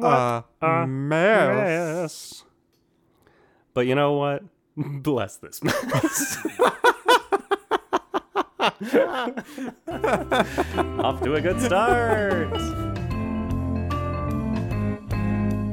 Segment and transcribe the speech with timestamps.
[0.00, 1.56] Uh, a mess.
[1.56, 2.44] mess.
[3.74, 4.42] But you know what?
[4.76, 6.36] Bless this mess.
[10.98, 12.48] Off to a good start.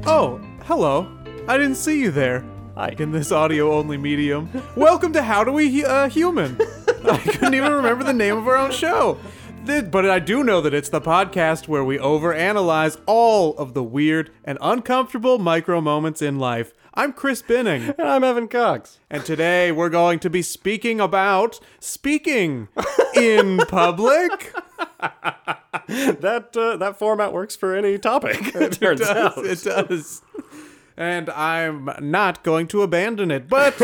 [0.05, 1.07] Oh, hello.
[1.47, 2.45] I didn't see you there.
[2.75, 2.95] Hi.
[2.99, 4.49] In this audio only medium.
[4.75, 6.59] Welcome to How Do We uh, Human?
[7.05, 9.17] I couldn't even remember the name of our own show.
[9.65, 14.31] But I do know that it's the podcast where we overanalyze all of the weird
[14.43, 16.73] and uncomfortable micro moments in life.
[16.93, 18.99] I'm Chris Binning, And I'm Evan Cox.
[19.09, 22.67] and today we're going to be speaking about speaking
[23.15, 24.53] in public.
[24.99, 28.55] That uh, that format works for any topic.
[28.55, 29.37] It turns does, out.
[29.45, 30.21] It does.
[30.97, 33.79] And I'm not going to abandon it, but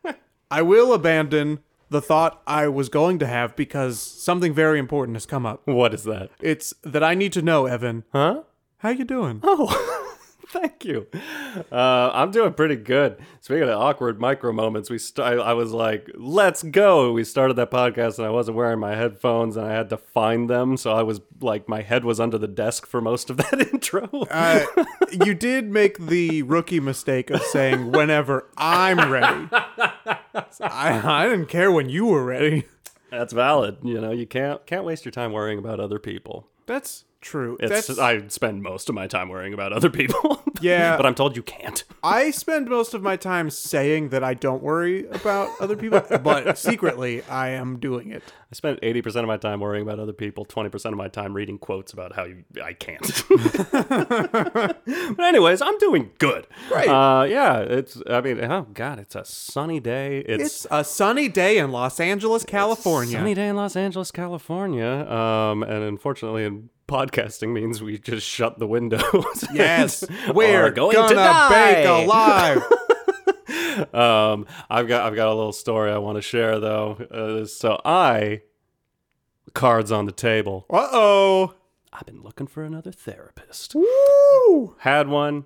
[0.50, 1.60] I will abandon
[1.92, 5.62] the thought I was going to have because something very important has come up.
[5.66, 6.30] What is that?
[6.40, 8.04] It's that I need to know, Evan.
[8.12, 8.42] Huh?
[8.78, 9.40] How you doing?
[9.44, 10.11] Oh,
[10.52, 11.06] thank you.
[11.70, 13.16] Uh, I'm doing pretty good.
[13.40, 17.54] Speaking of awkward micro moments, we st- I, I was like, "Let's go!" We started
[17.54, 20.76] that podcast, and I wasn't wearing my headphones, and I had to find them.
[20.76, 24.08] So I was like, my head was under the desk for most of that intro.
[24.30, 24.64] Uh,
[25.24, 29.48] you did make the rookie mistake of saying whenever I'm ready.
[30.60, 32.64] I, I didn't care when you were ready.
[33.10, 33.78] That's valid.
[33.82, 36.48] You know, you can't can't waste your time worrying about other people.
[36.66, 37.56] That's true.
[37.60, 40.42] It's That's, I spend most of my time worrying about other people.
[40.60, 40.96] Yeah.
[40.96, 41.82] but I'm told you can't.
[42.04, 46.56] I spend most of my time saying that I don't worry about other people, but
[46.56, 48.22] secretly I am doing it.
[48.52, 51.56] I spent 80% of my time worrying about other people, 20% of my time reading
[51.56, 53.00] quotes about how you, I can't.
[53.72, 56.46] but anyways, I'm doing good.
[56.68, 56.86] Great.
[56.86, 60.18] Uh, yeah, it's, I mean, oh God, it's a sunny day.
[60.18, 63.16] It's, It's a sunny day in Los Angeles, California.
[63.16, 64.86] sunny day in Los Angeles, California.
[65.10, 69.02] Um, and unfortunately, in podcasting means we just shut the windows.
[69.54, 71.74] Yes, we're going to die.
[71.74, 72.62] bake alive.
[73.94, 76.92] Um, I've got I've got a little story I want to share though.
[77.10, 78.42] Uh, so I,
[79.54, 80.66] cards on the table.
[80.70, 81.54] uh oh.
[81.92, 83.74] I've been looking for another therapist.
[83.74, 84.76] Woo!
[84.78, 85.44] Had one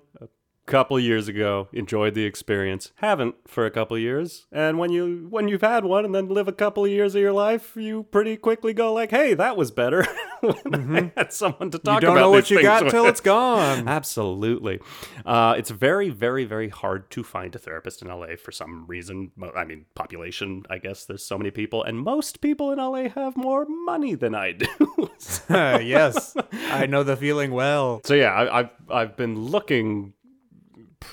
[0.67, 1.67] couple years ago.
[1.73, 2.91] Enjoyed the experience.
[2.97, 4.45] Haven't for a couple years.
[4.51, 7.21] And when you when you've had one and then live a couple of years of
[7.21, 10.05] your life, you pretty quickly go like, "Hey, that was better."
[10.43, 12.91] I had someone to talk You don't about know what you got with.
[12.93, 13.87] till it's gone.
[13.97, 14.79] Absolutely.
[15.25, 19.31] Uh, it's very, very, very hard to find a therapist in LA for some reason.
[19.55, 23.35] I mean, population, I guess there's so many people, and most people in LA have
[23.35, 24.67] more money than I do.
[25.49, 26.35] yes,
[26.69, 28.01] I know the feeling well.
[28.03, 30.13] so yeah, I, I've I've been looking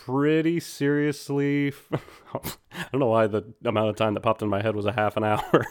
[0.04, 1.72] pretty seriously.
[2.34, 4.92] I don't know why the amount of time that popped in my head was a
[4.92, 5.66] half an hour.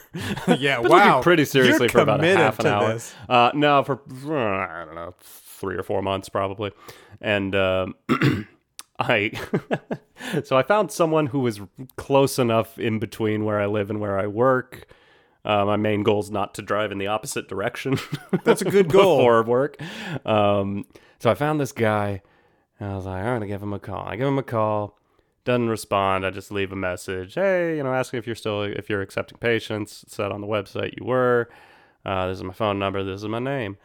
[0.58, 1.22] Yeah, wow.
[1.22, 3.00] pretty seriously You're for about a half an hour.
[3.28, 4.02] Uh, no, for
[4.34, 6.72] I don't know, three or four months probably,
[7.22, 7.96] and um,
[9.00, 9.32] I
[10.44, 11.62] so I found someone who was
[11.98, 14.88] close enough in between where I live and where I work.
[15.46, 17.98] Uh, my main goal is not to drive in the opposite direction.
[18.46, 19.18] That's a good goal.
[19.18, 19.82] before work.
[20.26, 20.86] Um,
[21.20, 22.22] so I found this guy,
[22.84, 24.06] and I was like, I'm gonna give him a call.
[24.06, 24.98] I give him a call.
[25.46, 26.26] Doesn't respond.
[26.26, 27.36] I just leave a message.
[27.36, 30.04] Hey, you know, asking if you're still if you're accepting patients.
[30.04, 31.50] It said on the website you were.
[32.06, 33.02] Uh, this is my phone number.
[33.04, 33.78] This is my name.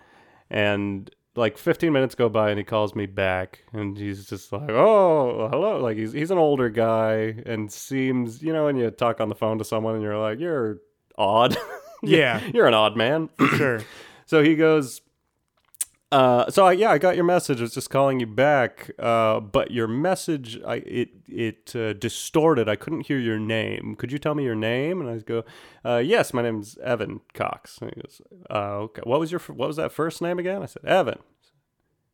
[0.50, 4.70] And like 15 minutes go by and he calls me back and he's just like,
[4.70, 9.20] "Oh, hello." Like he's he's an older guy and seems, you know, when you talk
[9.20, 10.78] on the phone to someone and you're like, "You're
[11.16, 11.56] odd."
[12.00, 13.28] Yeah, you're an odd man.
[13.56, 13.80] sure.
[14.26, 15.00] So he goes,
[16.10, 17.58] uh, so I, yeah, I got your message.
[17.58, 22.68] I was just calling you back, uh, but your message, I it it uh, distorted.
[22.68, 23.94] I couldn't hear your name.
[23.96, 25.00] Could you tell me your name?
[25.00, 25.44] And I go,
[25.84, 27.78] uh, yes, my name's Evan Cox.
[27.78, 29.02] And he goes, uh, okay.
[29.04, 30.62] What was your what was that first name again?
[30.62, 31.18] I said Evan.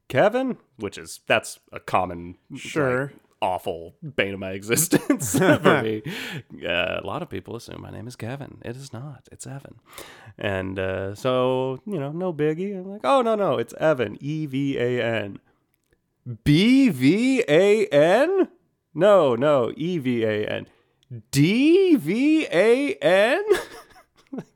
[0.09, 3.06] Kevin, which is that's a common Sure.
[3.06, 6.03] like, awful bane of my existence for me.
[6.65, 8.59] Uh, a lot of people assume my name is Kevin.
[8.65, 9.28] It is not.
[9.31, 9.81] It's Evan.
[10.38, 12.78] And uh, so, you know, no biggie.
[12.78, 14.16] I'm like, oh, no, no, it's Evan.
[14.21, 15.41] E V A N.
[16.44, 18.49] B V A N?
[18.94, 20.67] No, no, E V A N.
[21.31, 23.44] D V A N?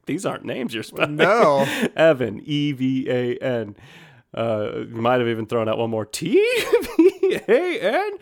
[0.07, 1.17] These aren't names you're spelling.
[1.17, 1.67] No.
[1.95, 3.77] Evan, E V A N.
[4.35, 6.33] Uh, you might have even thrown out one more T
[6.97, 8.13] V A N.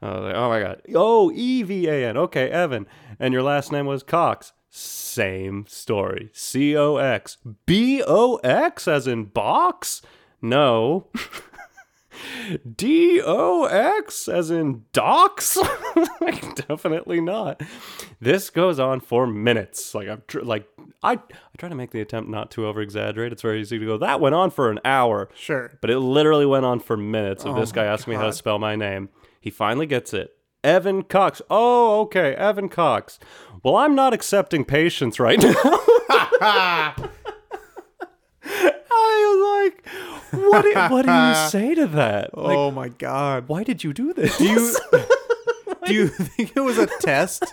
[0.00, 0.82] Like, oh my god.
[0.94, 2.16] Oh, E V A N.
[2.16, 2.86] Okay, Evan.
[3.18, 4.52] And your last name was Cox.
[4.70, 6.30] Same story.
[6.32, 7.38] C O X.
[7.66, 10.02] B O X as in box?
[10.40, 11.08] No.
[12.76, 15.58] D O X as in docs?
[16.68, 17.62] Definitely not.
[18.20, 19.94] This goes on for minutes.
[19.94, 20.66] Like I'm tr- like
[21.02, 21.18] I I
[21.58, 23.32] try to make the attempt not to over exaggerate.
[23.32, 23.98] It's very easy to go.
[23.98, 25.70] That went on for an hour, Sure.
[25.80, 28.16] but it literally went on for minutes of oh this Oh guy my asking me
[28.16, 29.08] how to spell my name.
[29.40, 30.34] He finally gets it.
[30.64, 31.40] Evan Cox.
[31.48, 33.18] Oh, okay, Evan Cox.
[33.62, 35.54] Well, I'm not accepting patients right now.
[36.40, 36.92] I
[39.30, 39.88] was like,
[40.42, 40.62] what?
[40.62, 42.36] Do, what do you say to that?
[42.36, 43.48] Like, oh my god.
[43.48, 44.36] why did you do this?
[44.38, 44.76] Do you
[45.86, 47.44] do you think it was a test?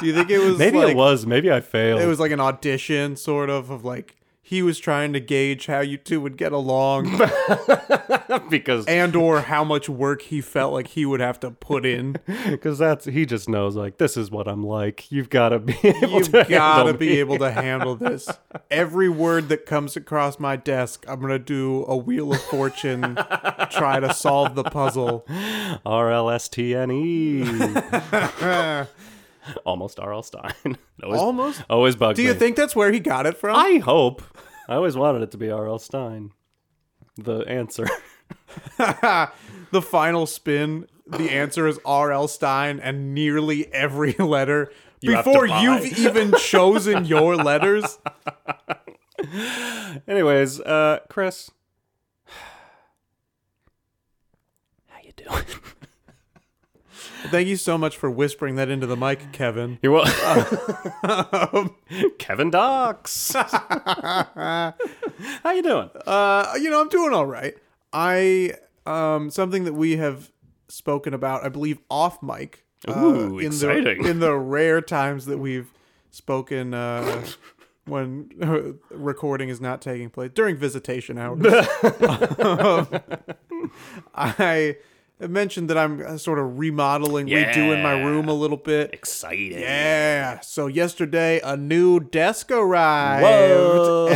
[0.00, 1.26] Do you think it was Maybe like, it was.
[1.26, 2.00] Maybe I failed.
[2.00, 4.16] it was like an audition sort of of like
[4.52, 7.04] he was trying to gauge how you two would get along
[8.50, 12.18] because and or how much work he felt like he would have to put in.
[12.50, 15.10] because that's he just knows like this is what I'm like.
[15.10, 17.20] You've got to be able You've to got to be me.
[17.20, 18.28] able to handle this.
[18.70, 23.16] Every word that comes across my desk, I'm going to do a wheel of fortune,
[23.70, 25.24] try to solve the puzzle.
[25.86, 27.42] R L S T N E.
[29.64, 30.52] Almost R L Stine.
[31.02, 31.62] Always, Almost.
[31.68, 32.38] always bugged Do you me.
[32.38, 33.56] think that's where he got it from?
[33.56, 34.22] I hope.
[34.68, 36.30] I always wanted it to be R L Stine.
[37.16, 37.86] The answer.
[38.78, 42.28] the final spin, the answer is R.L.
[42.28, 47.98] Stine, and nearly every letter You before you've even chosen your letters.
[50.08, 51.50] Anyways, uh, Chris.
[54.86, 55.44] How you doing?
[57.30, 59.78] Thank you so much for whispering that into the mic, Kevin.
[59.82, 61.70] You well,
[62.18, 63.32] Kevin Docs.
[63.34, 64.74] How
[65.54, 65.90] you doing?
[66.06, 67.54] Uh, you know, I'm doing all right.
[67.92, 68.54] I
[68.86, 70.30] um something that we have
[70.68, 72.64] spoken about, I believe, off mic.
[72.88, 74.02] uh, Ooh, in exciting.
[74.02, 75.72] The, in the rare times that we've
[76.10, 77.24] spoken uh,
[77.86, 81.44] when recording is not taking place during visitation hours.
[82.38, 82.88] Um,
[84.14, 84.76] I
[85.26, 88.92] mentioned that I'm uh, sort of remodeling, redoing my room a little bit.
[88.92, 89.60] Exciting.
[89.60, 90.40] Yeah.
[90.40, 93.22] So yesterday a new desk arrived.
[93.22, 94.12] Whoa.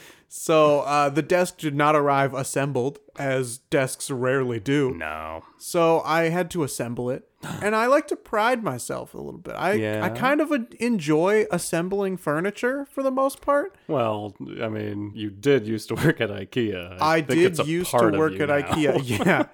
[0.28, 4.92] So uh, the desk did not arrive assembled, as desks rarely do.
[4.94, 5.44] No.
[5.56, 7.28] So I had to assemble it.
[7.62, 9.54] And I like to pride myself a little bit.
[9.54, 10.04] I, Yeah.
[10.04, 13.76] I kind of enjoy assembling furniture for the most part.
[13.86, 16.98] Well, I mean, you did used to work at IKEA.
[17.00, 18.60] I it's did used to work at now.
[18.62, 18.96] IKEA.
[19.26, 19.46] Yeah.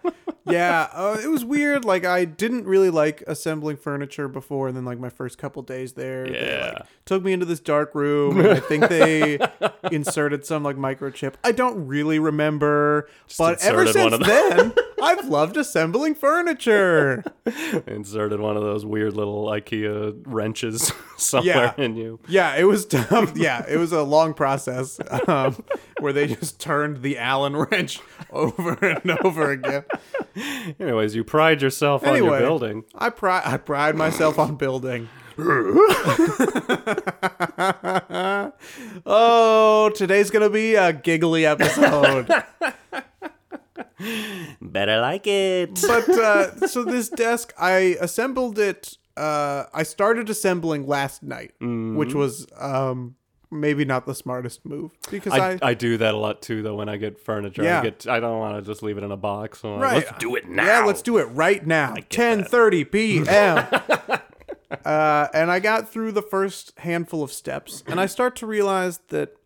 [0.45, 0.89] Yeah.
[0.93, 1.85] Uh, it was weird.
[1.85, 4.69] Like, I didn't really like assembling furniture before.
[4.69, 6.73] And then, like, my first couple days there, they, Yeah.
[6.79, 8.41] like, took me into this dark room.
[8.41, 9.39] And I think they
[9.93, 11.35] inserted some, like, microchip.
[11.45, 13.09] I don't really remember.
[13.39, 14.73] but ever since then,
[15.03, 17.25] I've loved assembling furniture.
[17.87, 21.85] Inserted one of those weird little IKEA wrenches somewhere Yeah.
[21.85, 22.21] in you.
[22.29, 23.33] Yeah, it was tough.
[23.43, 25.63] Yeah, it was a long process um,
[25.99, 27.99] where they just turned the Allen wrench
[28.31, 29.85] over and over again.
[30.79, 32.85] Anyways, you pride yourself on your building.
[32.95, 35.09] I pride I pride myself on building.
[39.07, 42.31] oh, today's gonna be a giggly episode.
[44.61, 45.81] Better like it.
[45.87, 48.97] But uh, so this desk, I assembled it.
[49.17, 51.97] Uh, I started assembling last night, Mm-hmm.
[51.97, 53.17] which was um,
[53.51, 56.75] maybe not the smartest move because I, I, I do that a lot too, though.
[56.77, 57.81] When I get furniture, Yeah.
[57.81, 59.61] I get I don't want to just leave it in a box.
[59.61, 60.07] So I'm like, Right.
[60.07, 60.65] let's do it now.
[60.65, 61.95] Yeah, let's do it right now.
[61.95, 63.67] 10:30 p.m.
[64.85, 68.99] uh, and I got through the first handful of steps, and I start to realize
[69.09, 69.37] that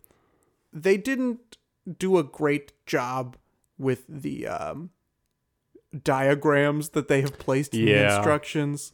[0.71, 1.57] they didn't
[1.99, 3.35] do a great job
[3.77, 4.89] with the um,
[6.03, 8.15] diagrams that they have placed in the Yeah.
[8.15, 8.93] instructions.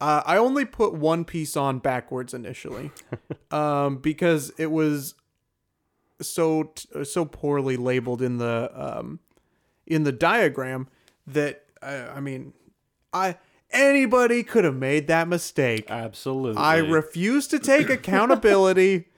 [0.00, 2.92] Uh, I only put one piece on backwards initially,
[3.50, 5.14] um, because it was
[6.20, 9.18] so t- so poorly labeled in the um,
[9.86, 10.86] in the diagram
[11.26, 12.52] that uh, I mean,
[13.12, 13.38] I
[13.70, 15.86] anybody could have made that mistake.
[15.90, 16.62] Absolutely.
[16.62, 19.08] I refuse to take accountability.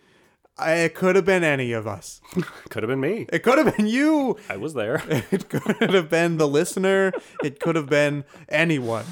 [0.62, 2.20] It could have been any of us.
[2.70, 3.26] Could have been me.
[3.32, 4.36] It could have been you.
[4.48, 5.02] I was there.
[5.30, 7.12] It could have been the listener.
[7.42, 9.04] It could have been anyone.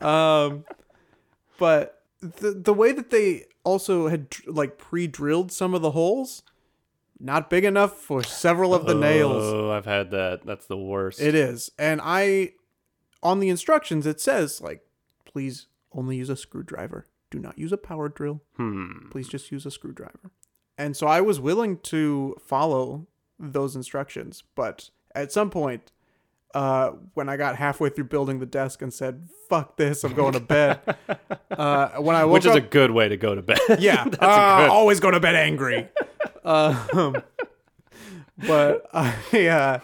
[0.00, 0.64] Um,
[1.58, 6.42] but the the way that they also had like pre-drilled some of the holes,
[7.20, 9.42] not big enough for several of the nails.
[9.44, 10.44] Oh, I've had that.
[10.46, 11.20] That's the worst.
[11.20, 11.70] It is.
[11.78, 12.52] And I
[13.22, 14.84] on the instructions it says like
[15.24, 17.06] please only use a screwdriver.
[17.30, 18.42] Do not use a power drill.
[18.56, 19.08] hmm.
[19.10, 20.30] Please just use a screwdriver.
[20.82, 23.06] And so I was willing to follow
[23.38, 25.92] those instructions, but at some point
[26.54, 30.32] uh, when I got halfway through building the desk and said, "Fuck this, I'm going
[30.32, 30.80] to bed."
[31.50, 33.58] uh, when I woke Which is up, a good way to go to bed.
[33.78, 34.70] yeah, That's uh, good.
[34.70, 35.88] always go to bed angry.
[36.44, 37.22] um,
[38.46, 39.78] but I, uh,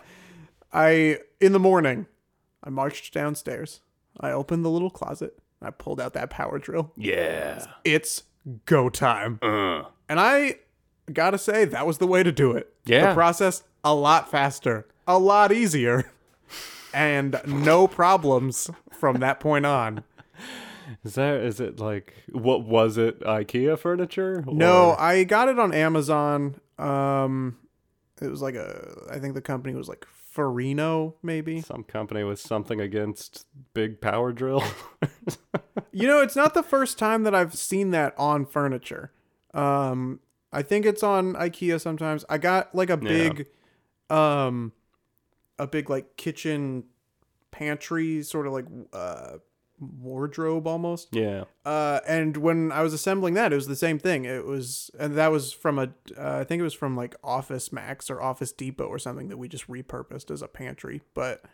[0.73, 2.07] I in the morning,
[2.63, 3.81] I marched downstairs.
[4.21, 6.93] I opened the little closet, I pulled out that power drill.
[6.97, 7.65] Yeah.
[7.85, 8.25] It's
[8.67, 9.39] go time.
[9.43, 9.85] Uh.
[10.09, 10.57] And I
[11.13, 12.73] gotta say, that was the way to do it.
[12.85, 13.09] Yeah.
[13.09, 16.11] The process a lot faster, a lot easier,
[16.95, 20.05] and no problems from that point on.
[21.05, 24.45] Is that is it like what was it IKEA furniture?
[24.47, 26.61] No, I got it on Amazon.
[26.79, 27.59] Um,
[28.21, 31.61] it was like a, I think the company was like Farino, maybe.
[31.61, 34.63] some company with something against big power drill.
[35.93, 39.11] You know, it's not the first time that I've seen that on furniture.
[39.53, 40.21] Um,
[40.53, 42.25] I think it's on IKEA sometimes.
[42.29, 43.47] I got like a big,
[44.11, 44.73] um,
[45.59, 46.85] a big like kitchen
[47.51, 49.39] pantry, sort of like uh,
[49.81, 51.09] wardrobe almost.
[51.15, 51.45] yeah.
[51.65, 54.25] Uh, and when I was assembling that, it was the same thing.
[54.25, 57.73] It was, and that was from a, uh, I think it was from like Office
[57.73, 61.03] Max or Office Depot or something that we just repurposed as a pantry.
[61.15, 61.45] But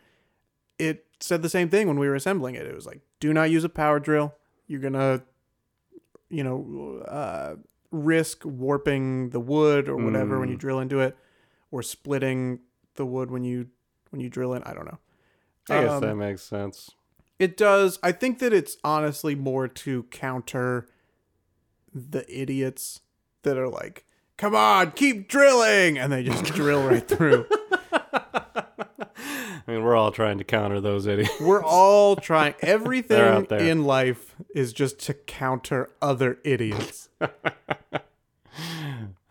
[0.79, 2.65] it said the same thing when we were assembling it.
[2.65, 4.33] It was like, do not use a power drill.
[4.67, 5.23] You're gonna,
[6.29, 7.55] you know, uh,
[7.95, 11.15] risk warping the wood or whatever when you drill into it,
[11.71, 12.59] or splitting
[12.95, 13.67] the wood when you
[14.11, 14.63] when you drill in.
[14.63, 14.99] I don't know.
[15.69, 16.91] I guess Um, that makes sense.
[17.39, 17.99] It does.
[18.03, 20.87] I think that it's honestly more to counter
[21.93, 23.01] the idiots
[23.43, 24.05] that are like,
[24.37, 27.45] "Come on, keep drilling," and they just drill right through.
[29.75, 31.37] Mean, we're all trying to counter those idiots.
[31.41, 32.53] We're all trying.
[32.61, 37.09] Everything in life is just to counter other idiots.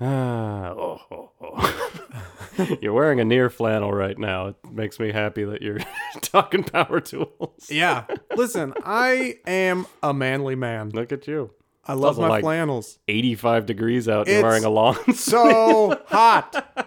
[0.00, 2.76] Ah, oh, oh, oh.
[2.82, 4.48] you're wearing a near flannel right now.
[4.48, 5.78] It makes me happy that you're
[6.20, 7.70] talking power tools.
[7.70, 8.04] Yeah.
[8.36, 10.90] Listen, I am a manly man.
[10.90, 11.52] Look at you.
[11.86, 12.98] I love my like- flannels.
[13.08, 14.26] 85 degrees out.
[14.26, 14.96] You're wearing a long.
[15.14, 16.83] So hot.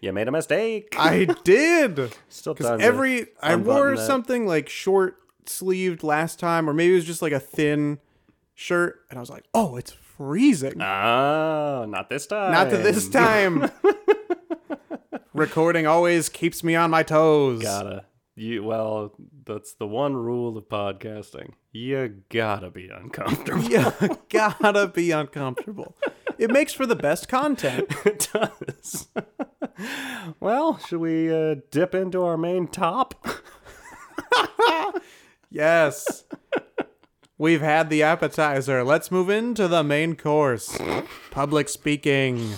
[0.00, 0.94] You made a mistake.
[0.98, 2.14] I did.
[2.28, 4.06] Still Because every I wore that.
[4.06, 7.98] something like short sleeved last time, or maybe it was just like a thin
[8.54, 12.52] shirt, and I was like, "Oh, it's freezing." Ah, not this time.
[12.52, 13.70] Not to this time.
[15.34, 17.62] Recording always keeps me on my toes.
[17.62, 18.04] Gotta.
[18.34, 19.14] You well,
[19.44, 21.52] that's the one rule of podcasting.
[21.72, 23.62] You gotta be uncomfortable.
[23.68, 23.92] Yeah,
[24.28, 25.96] gotta be uncomfortable.
[26.38, 27.86] It makes for the best content.
[28.04, 29.08] it does.
[30.40, 33.14] Well, should we uh, dip into our main top?
[35.50, 36.24] Yes.
[37.38, 38.84] We've had the appetizer.
[38.84, 40.76] Let's move into the main course.
[41.30, 42.54] Public speaking.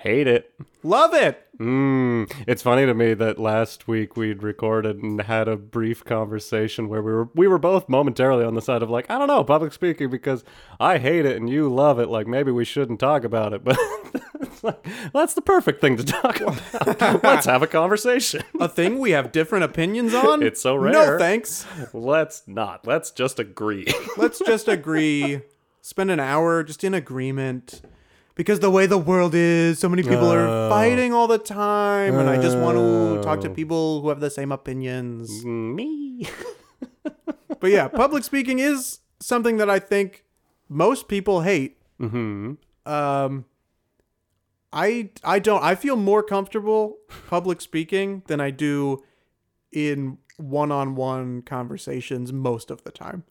[0.00, 0.50] Hate it.
[0.82, 1.46] Love it.
[1.58, 6.88] Mm, it's funny to me that last week we'd recorded and had a brief conversation
[6.88, 9.44] where we were we were both momentarily on the side of like I don't know
[9.44, 10.42] public speaking because
[10.80, 13.76] I hate it and you love it like maybe we shouldn't talk about it but
[14.40, 17.22] it's like, that's the perfect thing to talk about.
[17.22, 18.42] Let's have a conversation.
[18.58, 20.42] A thing we have different opinions on?
[20.50, 20.92] It's so rare.
[20.94, 21.66] No thanks.
[21.92, 22.86] Let's not.
[22.86, 23.86] Let's just agree.
[24.16, 25.42] Let's just agree.
[25.82, 27.82] Spend an hour just in agreement.
[28.40, 30.36] Because the way the world is, so many people Oh.
[30.38, 33.52] are fighting all the time, and I just want to talk to Oh.
[33.54, 35.44] people who have the same opinions.
[35.44, 36.26] Me.
[37.60, 40.24] But yeah, public speaking is something that I think
[40.70, 41.76] most people hate.
[41.98, 42.52] hmm
[42.86, 43.44] Um,
[44.72, 45.62] I I don't.
[45.62, 46.96] I feel more comfortable
[47.28, 49.02] public speaking than I do
[49.70, 53.24] in one-on-one conversations most of the time.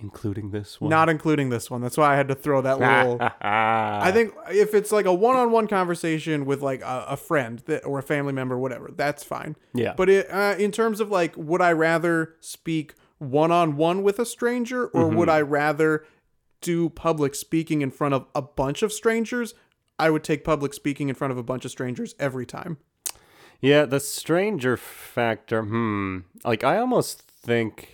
[0.00, 0.90] Including this one.
[0.90, 1.80] Not including this one.
[1.80, 3.18] That's why I had to throw that little.
[3.40, 8.00] I think if it's like a one-on-one conversation with like a, a friend that, or
[8.00, 9.56] a family member, whatever, that's fine.
[9.72, 9.94] Yeah.
[9.96, 14.86] But it, uh, in terms of like, would I rather speak one-on-one with a stranger,
[14.88, 16.04] or would I rather
[16.60, 19.54] do public speaking in front of a bunch of strangers?
[19.98, 22.78] I would take public speaking in front of a bunch of strangers every time.
[23.60, 25.62] Yeah, the stranger factor.
[25.62, 26.18] Hmm.
[26.44, 27.93] Like I almost think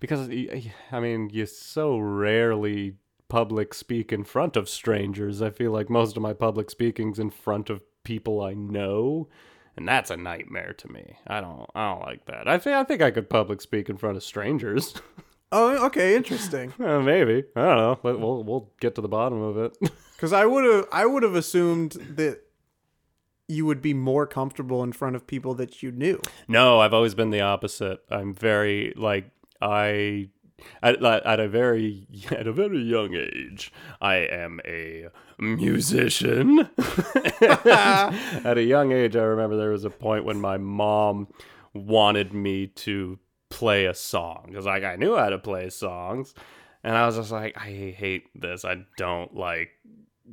[0.00, 2.96] because I mean, you so rarely
[3.28, 5.42] public speak in front of strangers.
[5.42, 9.28] I feel like most of my public speaking's in front of people I know,
[9.76, 11.16] and that's a nightmare to me.
[11.26, 12.48] I don't I don't like that.
[12.48, 14.94] I think I think I could public speak in front of strangers.
[15.50, 16.74] Oh, okay, interesting.
[16.80, 17.42] Uh, maybe.
[17.56, 17.98] I don't know.
[18.02, 19.76] But we'll we'll get to the bottom of it.
[20.14, 22.40] Because I would have, I would have assumed that
[23.46, 26.20] you would be more comfortable in front of people that you knew.
[26.48, 28.00] No, I've always been the opposite.
[28.10, 29.30] I'm very like
[29.60, 30.30] I
[30.82, 36.60] at, at a very at a very young age, I am a musician.
[37.40, 41.28] at a young age, I remember there was a point when my mom
[41.74, 43.18] wanted me to
[43.50, 46.34] play a song because like I knew how to play songs,
[46.82, 48.64] and I was just like, I hate this.
[48.64, 49.70] I don't like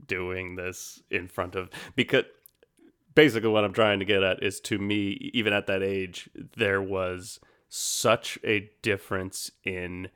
[0.07, 2.25] doing this in front of because
[3.13, 6.81] basically what I'm trying to get at is to me, even at that age, there
[6.81, 10.09] was such a difference in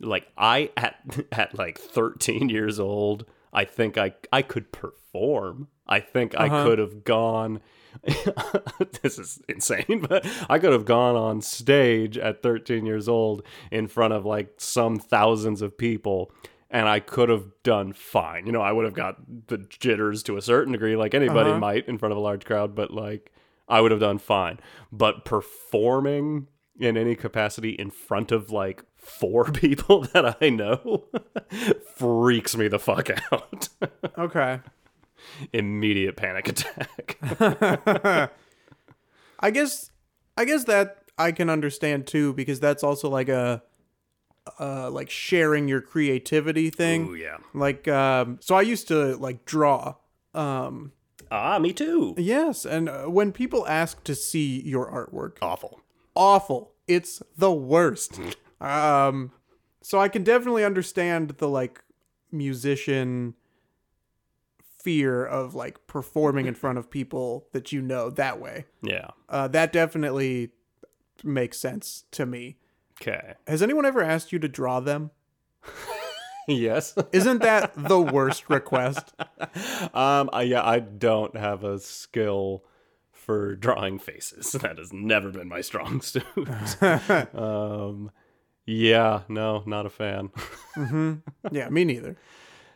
[0.00, 0.96] like I at
[1.32, 5.68] at like 13 years old, I think I I could perform.
[5.86, 6.64] I think I Uh-huh.
[6.64, 7.60] could have gone
[9.02, 13.86] this is insane, but I could have gone on stage at 13 years old in
[13.86, 16.32] front of like some thousands of people
[16.70, 18.46] and I could have done fine.
[18.46, 21.60] You know, I would have got the jitters to a certain degree like anybody Uh-huh.
[21.60, 23.30] might in front of a large crowd, but like
[23.68, 24.58] I would have done fine.
[24.90, 31.04] But performing in any capacity in front of like four people that I know
[31.96, 33.68] freaks me the fuck out.
[34.18, 34.60] Okay.
[35.52, 37.18] Immediate panic attack.
[39.40, 39.90] I guess
[40.36, 43.62] I guess that I can understand too because that's also like a
[44.60, 47.08] uh like sharing your creativity thing.
[47.10, 47.38] Oh yeah.
[47.54, 49.94] Like um so I used to like draw.
[50.34, 50.92] Um
[51.30, 52.14] Ah, me too.
[52.16, 55.80] yes, and uh, when people ask to see your artwork, Awful.
[56.14, 56.72] Awful.
[56.86, 58.20] It's the worst.
[58.60, 59.32] um
[59.82, 61.82] so I can definitely understand the like
[62.32, 63.34] musician
[64.84, 68.66] fear of like performing in front of people that you know that way.
[68.82, 69.08] Yeah.
[69.28, 70.50] Uh, that definitely
[71.22, 72.56] makes sense to me.
[73.00, 73.34] Okay.
[73.46, 75.10] Has anyone ever asked you to draw them?
[76.48, 76.94] yes.
[77.12, 79.14] Isn't that the worst request?
[79.94, 80.30] um.
[80.32, 80.66] I, yeah.
[80.66, 82.64] I don't have a skill
[83.24, 84.52] for drawing faces.
[84.62, 86.24] That has never been my strong suit.
[87.34, 88.10] um.
[88.66, 89.22] Yeah.
[89.28, 89.62] No.
[89.66, 90.30] Not a fan.
[91.50, 92.16] Yeah, me neither.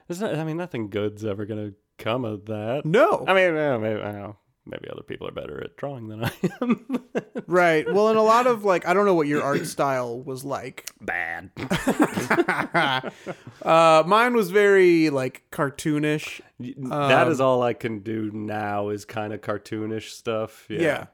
[0.09, 2.85] Not, I mean, nothing good's ever gonna come of that.
[2.85, 3.25] No.
[3.27, 4.37] I mean, maybe I don't know.
[4.71, 7.05] Maybe other people are better at drawing than I am.
[7.47, 7.91] Right.
[7.91, 10.91] Well, and a lot of like, I don't know what your art style was like.
[11.01, 11.51] Bad.
[13.63, 16.41] Uh, mine was very like cartoonish.
[16.59, 18.89] that is all I can do now.
[18.91, 20.67] Is kind of cartoonish stuff.
[20.69, 20.81] Yeah.
[20.81, 21.07] Yeah.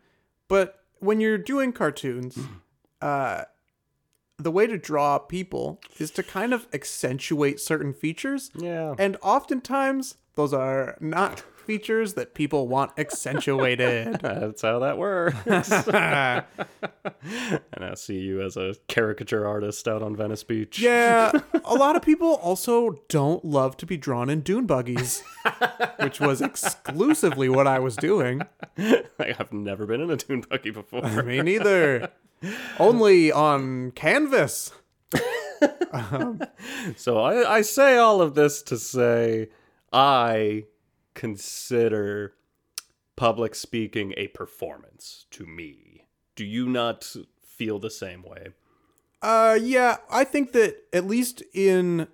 [0.48, 2.38] But when you're doing cartoons,
[3.00, 3.44] uh,
[4.38, 8.50] the way to draw people is to kind of accentuate certain features.
[8.56, 8.94] Yeah.
[8.98, 14.20] And oftentimes, those are not features that people want accentuated.
[14.20, 15.36] That's how that works.
[15.46, 16.44] and
[17.84, 20.78] I see you as a caricature artist out on Venice Beach.
[20.78, 21.32] yeah,
[21.64, 25.22] a lot of people also don't love to be drawn in dune buggies,
[26.00, 28.42] which was exclusively what I was doing.
[28.76, 31.22] Like, I've never been in a dune buggy before.
[31.22, 32.10] Me neither.
[32.78, 34.72] Only on canvas.
[35.92, 36.42] Um,
[36.96, 39.48] so I, I say all of this to say
[39.92, 40.64] I
[41.14, 42.34] consider
[43.16, 46.06] public speaking a performance to me.
[46.36, 48.48] Do you not feel the same way?
[49.22, 52.08] Uh, yeah, I think that at least in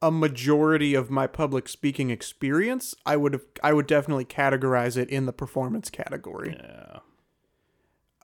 [0.00, 5.08] a majority of my public speaking experience, I would have, I would definitely categorize it
[5.10, 6.56] in the performance category.
[6.58, 6.98] Yeah.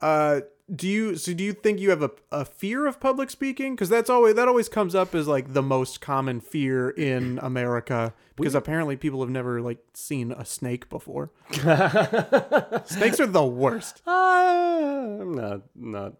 [0.01, 0.41] Uh,
[0.73, 3.75] do you so do you think you have a, a fear of public speaking?
[3.75, 8.13] Because that's always that always comes up as like the most common fear in America.
[8.35, 11.31] Because apparently people have never like seen a snake before.
[11.51, 14.01] Snakes are the worst.
[14.05, 16.13] Uh, I'm not not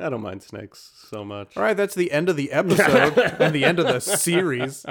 [0.00, 1.56] I don't mind snakes so much.
[1.56, 4.84] All right, that's the end of the episode and the end of the series.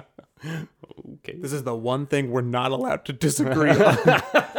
[0.46, 1.38] Okay.
[1.38, 3.98] This is the one thing we're not allowed to disagree on.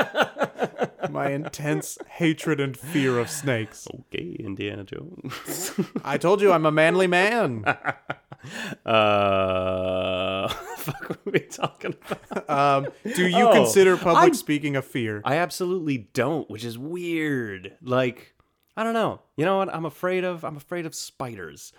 [1.10, 3.86] My intense hatred and fear of snakes.
[4.12, 5.72] Okay, Indiana Jones.
[6.04, 7.64] I told you I'm a manly man.
[8.86, 12.50] uh fuck what are we talking about?
[12.50, 15.20] Um, do you Oh, consider public I- speaking a fear?
[15.24, 17.76] I absolutely don't, which is weird.
[17.82, 18.34] Like,
[18.76, 19.20] I don't know.
[19.36, 19.74] You know what?
[19.74, 20.44] I'm afraid of.
[20.44, 21.72] I'm afraid of spiders.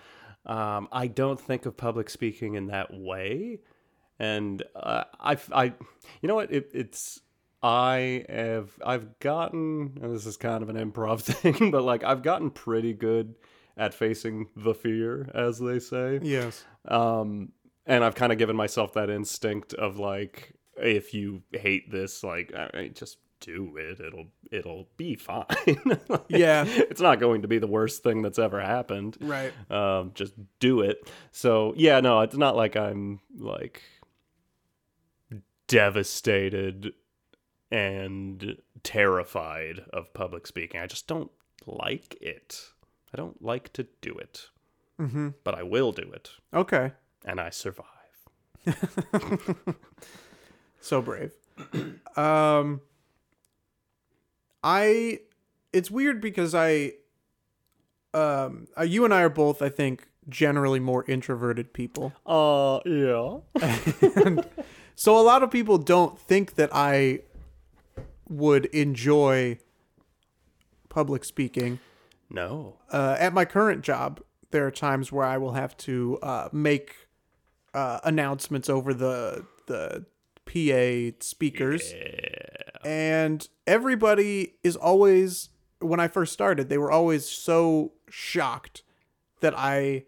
[0.46, 3.60] Um, I don't think of public speaking in that way,
[4.20, 5.66] and uh, I, I,
[6.22, 6.52] you know what?
[6.54, 7.20] It, it's
[7.64, 9.98] I have I've gotten.
[10.02, 13.36] And this is kind of an improv thing, but like I've gotten pretty good
[13.76, 16.20] at facing the fear, as they say.
[16.24, 16.64] yes.
[16.88, 17.52] Um,
[17.86, 22.54] and I've kind of given myself that instinct of like, if you hate this, like,
[22.56, 24.00] I mean, just do it.
[24.00, 25.46] It'll it'll be fine.
[26.10, 26.66] Like, Yeah.
[26.68, 29.16] it's not going to be the worst thing that's ever happened.
[29.22, 29.54] Right.
[29.72, 30.98] Um, just do it.
[31.32, 33.84] So yeah, no, it's not like I'm like
[35.68, 36.94] devastated
[37.72, 40.80] and terrified of public speaking.
[40.82, 41.32] I just don't
[41.66, 42.62] like it.
[43.14, 44.50] I don't like to do it,
[45.00, 45.30] Mm-hmm.
[45.44, 46.92] but I will do it Okay.
[47.26, 47.86] and I survive.
[50.80, 51.32] So brave.
[52.16, 52.82] um
[54.64, 55.20] I
[55.74, 56.94] it's weird because I
[58.14, 62.14] um uh, you and I are both I think generally more introverted people.
[62.26, 64.42] Uh, yeah.
[65.00, 67.20] So a lot of people don't think that I
[68.30, 69.60] would enjoy
[70.90, 71.80] public speaking.
[72.30, 72.76] No.
[72.92, 77.08] uh, at my current job, there are times where I will have to uh, make
[77.74, 80.06] uh, announcements over the the
[80.46, 81.94] PA speakers,
[82.86, 85.50] and everybody is always.
[85.80, 88.82] When I first started, they were always so shocked
[89.42, 90.06] that I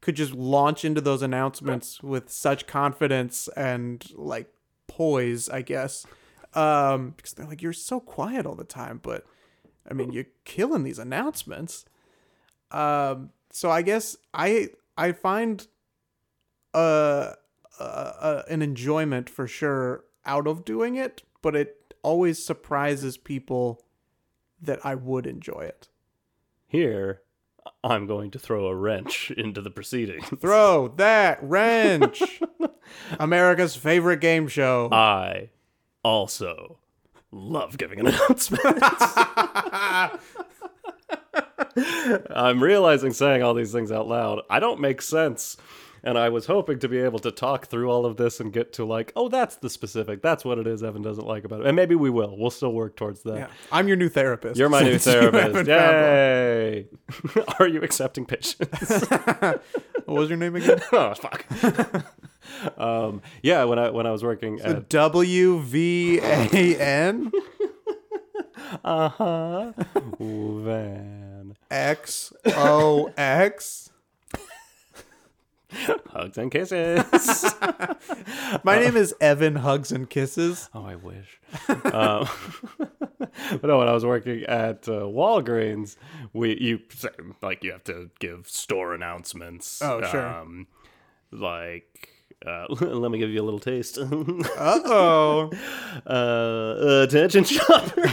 [0.00, 4.48] could just launch into those announcements with such confidence and like
[4.86, 6.06] poise, I guess.
[6.54, 9.24] Um, because they're like, you're so quiet all the time, but
[9.88, 11.86] I mean, you're killing these announcements.
[12.70, 15.66] Um, so I guess I I find
[16.74, 17.32] uh,
[17.78, 23.82] uh, uh an enjoyment for sure out of doing it, but it always surprises people
[24.60, 25.88] that I would enjoy it.
[26.66, 27.22] Here,
[27.84, 30.28] I'm going to throw a wrench into the proceedings.
[30.40, 32.22] Throw that wrench.
[33.18, 34.88] America's favorite game show.
[34.92, 35.50] I
[36.04, 36.78] also
[37.30, 38.60] love giving announcements.
[42.30, 45.56] I'm realizing saying all these things out loud, I don't make sense.
[46.04, 48.72] And I was hoping to be able to talk through all of this and get
[48.72, 50.20] to like, oh, that's the specific.
[50.20, 51.66] That's what it is Evan doesn't like about it.
[51.68, 52.36] And maybe we will.
[52.36, 53.36] We'll still work towards that.
[53.38, 54.58] yeah, I'm your new therapist.
[54.58, 55.54] You're my new since you therapist.
[55.54, 57.36] haven't found one.
[57.46, 57.54] Yay!
[57.60, 58.66] Are you accepting patients?
[60.04, 60.80] What was your name again?
[60.90, 61.46] oh fuck.
[62.76, 67.32] Um, yeah, when I when I was working at W V A N
[68.84, 69.72] uh huh
[70.18, 73.90] van X O X.
[76.10, 77.54] hugs and kisses.
[78.64, 80.68] My name is Evan Hugs and Kisses.
[80.74, 81.40] oh, I wish.
[81.68, 82.28] um,
[82.78, 85.96] but no, when I was working at uh, Walgreens,
[86.32, 86.80] we you
[87.40, 89.80] like you have to give store announcements.
[89.82, 90.26] Oh, sure.
[90.26, 90.66] Um,
[91.30, 92.10] like.
[92.44, 93.98] Uh, let me give you a little taste.
[94.58, 95.50] Uh oh.
[96.06, 98.12] uh, attention shoppers.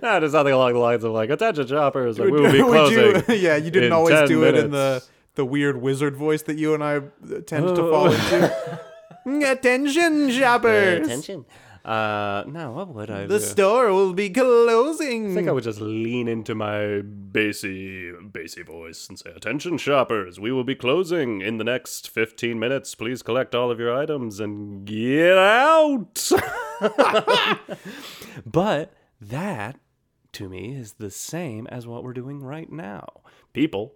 [0.00, 2.18] that is something along the lines of like attention shoppers.
[2.18, 3.40] Like, we will be closing.
[3.40, 5.02] yeah, you didn't always 10 do it in the
[5.34, 7.00] the weird wizard voice that you and I
[7.46, 8.80] tend to fall into.
[9.50, 11.06] Attention, shoppers!
[11.06, 11.44] attention.
[11.86, 13.44] Uh, no, what would I The do?
[13.44, 15.30] store will be closing.
[15.30, 20.40] I think I would just lean into my bassy, bassy voice and say, "Attention, shoppers!
[20.40, 22.96] We will be closing in the next fifteen minutes.
[22.96, 26.28] Please collect all of your items and get out."
[28.44, 29.78] but that,
[30.32, 33.06] to me, is the same as what we're doing right now.
[33.52, 33.94] People,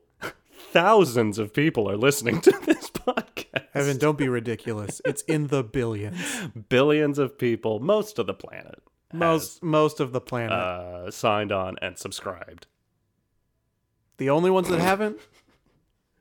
[0.72, 3.66] thousands of people are listening to this podcast.
[3.74, 5.00] Evan, don't be ridiculous.
[5.04, 6.18] It's in the billions.
[6.68, 10.52] Billions of people, most of the planet, Most most of the planet.
[10.52, 12.66] uh, signed on and subscribed.
[14.18, 15.18] the only ones that haven't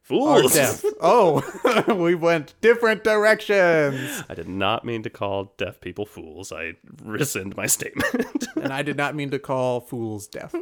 [0.02, 0.54] Fools!
[0.54, 0.84] deaf.
[1.02, 1.44] Oh,
[1.96, 4.24] we went different directions.
[4.28, 6.52] I did not mean to call deaf people fools.
[6.52, 6.74] I
[7.04, 8.48] rescind my statement.
[8.56, 10.54] And I did not mean to call fools deaf.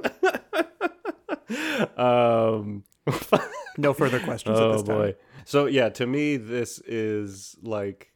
[1.98, 2.84] um,
[3.80, 4.98] No further questions at oh this time.
[4.98, 5.16] boy.
[5.46, 8.12] So yeah, to me, this is like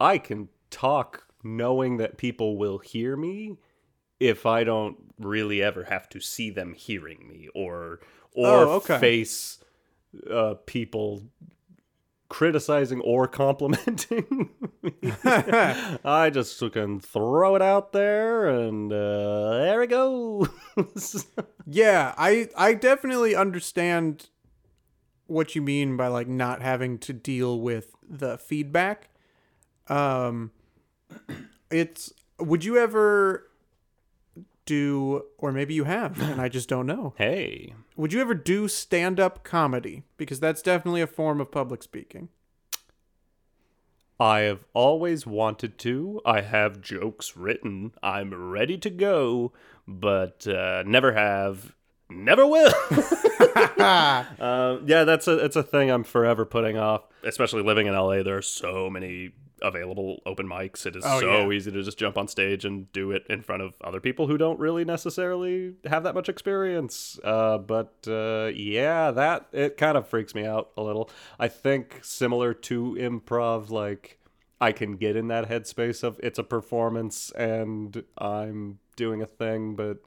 [0.00, 3.56] I can talk knowing that people will hear me
[4.18, 8.00] if I don't really ever have to see them hearing me or
[8.34, 8.98] or Oh, okay.
[8.98, 9.58] face
[10.28, 11.22] uh, people
[12.28, 14.50] criticizing or complimenting.
[15.24, 20.48] I just can throw it out there and uh, there it goes.
[21.66, 24.28] Yeah, I I definitely understand
[25.26, 29.08] what you mean by like not having to deal with the feedback.
[29.88, 30.52] Um
[31.70, 33.48] it's would you ever
[34.66, 37.14] do or maybe you have and I just don't know.
[37.18, 42.28] hey, Would you ever do stand-up comedy because that's definitely a form of public speaking.
[44.18, 46.20] I have always wanted to.
[46.24, 47.92] I have jokes written.
[48.02, 49.52] I'm ready to go,
[49.88, 51.74] but uh, never have,
[52.08, 52.72] never will.
[53.56, 57.02] um, yeah, that's a it's a thing I'm forever putting off.
[57.22, 59.30] Especially living in LA, there are so many
[59.62, 60.84] available open mics.
[60.84, 61.56] It is Oh, so yeah.
[61.56, 64.36] easy to just jump on stage and do it in front of other people who
[64.36, 67.18] don't really necessarily have that much experience.
[67.24, 71.08] Uh, but uh, yeah, that it kind of freaks me out a little.
[71.38, 74.18] I think similar to improv, like
[74.60, 79.76] I can get in that headspace of it's a performance and I'm doing a thing,
[79.76, 79.98] but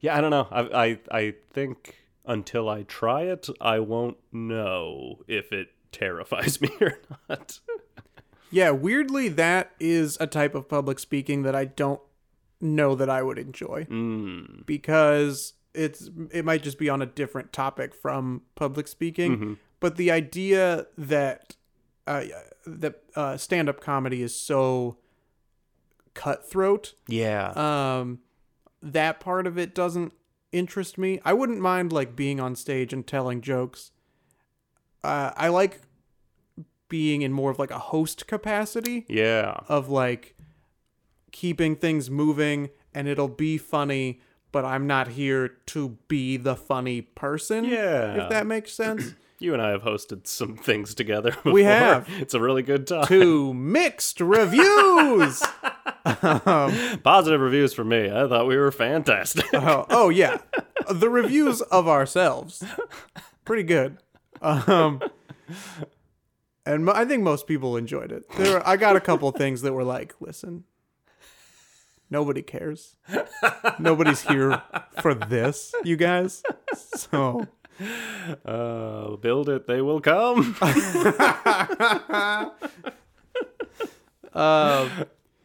[0.00, 0.48] yeah, I don't know.
[0.50, 1.94] I I I think
[2.26, 7.60] until I try it, I won't know if it terrifies me or not.
[8.50, 12.00] Yeah, weirdly that is a type of public speaking that I don't
[12.60, 13.84] know that I would enjoy.
[13.90, 14.64] mm.
[14.66, 20.10] because it's it might just be on a different topic from public speaking but the
[20.10, 21.54] idea that
[22.06, 22.24] uh,
[22.66, 24.96] that uh, stand-up comedy is so
[26.14, 27.50] cutthroat Yeah.
[28.00, 28.20] um
[28.82, 30.12] that part of it doesn't
[30.56, 31.20] interest me.
[31.24, 33.90] I wouldn't mind like being on stage and telling jokes.
[35.04, 35.80] Uh, I like
[36.88, 39.58] being in more of like a host capacity Yeah.
[39.68, 40.36] of like
[41.32, 44.20] keeping things moving and it'll be funny,
[44.52, 47.64] but I'm not here to be the funny person.
[47.64, 48.22] Yeah.
[48.24, 49.14] If that makes sense.
[49.38, 51.30] You and I have hosted some things together.
[51.32, 51.52] Before.
[51.52, 52.08] We have.
[52.20, 53.04] It's a really good time.
[53.06, 55.42] Two mixed reviews.
[57.02, 58.06] Positive reviews for me.
[58.10, 59.44] I thought we were fantastic.
[59.54, 60.38] oh, oh yeah,
[60.90, 62.62] the reviews of ourselves,
[63.44, 63.98] pretty good.
[64.40, 65.02] Um,
[66.64, 68.24] and I think most people enjoyed it.
[68.36, 70.64] There, were, I got a couple things that were like, listen,
[72.10, 72.96] nobody cares.
[73.78, 74.62] Nobody's here
[75.00, 76.42] for this, you guys.
[76.74, 77.46] So
[78.44, 80.56] Uh, build it, they will come.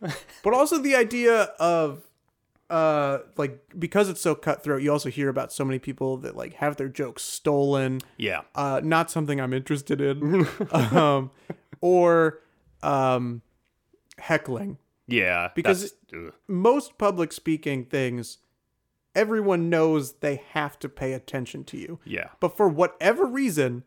[0.43, 2.07] but also the idea of
[2.69, 6.53] uh like because it's so cutthroat you also hear about so many people that like
[6.53, 8.41] have their jokes stolen yeah.
[8.55, 11.29] uh not something i'm interested in um
[11.81, 12.39] or
[12.81, 13.41] um
[14.17, 15.49] heckling Yeah.
[15.53, 15.93] Because
[16.47, 18.37] most public speaking things
[19.13, 22.29] everyone knows they have to pay attention to you yeah.
[22.39, 23.83] but for whatever reason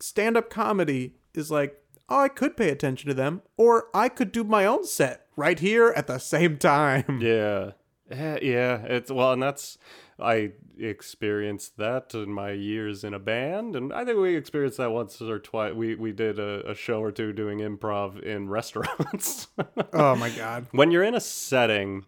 [0.00, 4.44] stand-up comedy is like oh i could pay attention to them or i could do
[4.44, 7.72] my own set right here at the same time Yeah.
[8.10, 9.78] Eh, Yeah, it's well, and that's
[10.20, 14.92] I experienced that in my years in a band, and I think we experienced that
[14.92, 15.74] once or twice.
[15.74, 19.48] We we did a, a show or two doing improv in restaurants.
[19.92, 22.04] oh my god when you're in a setting,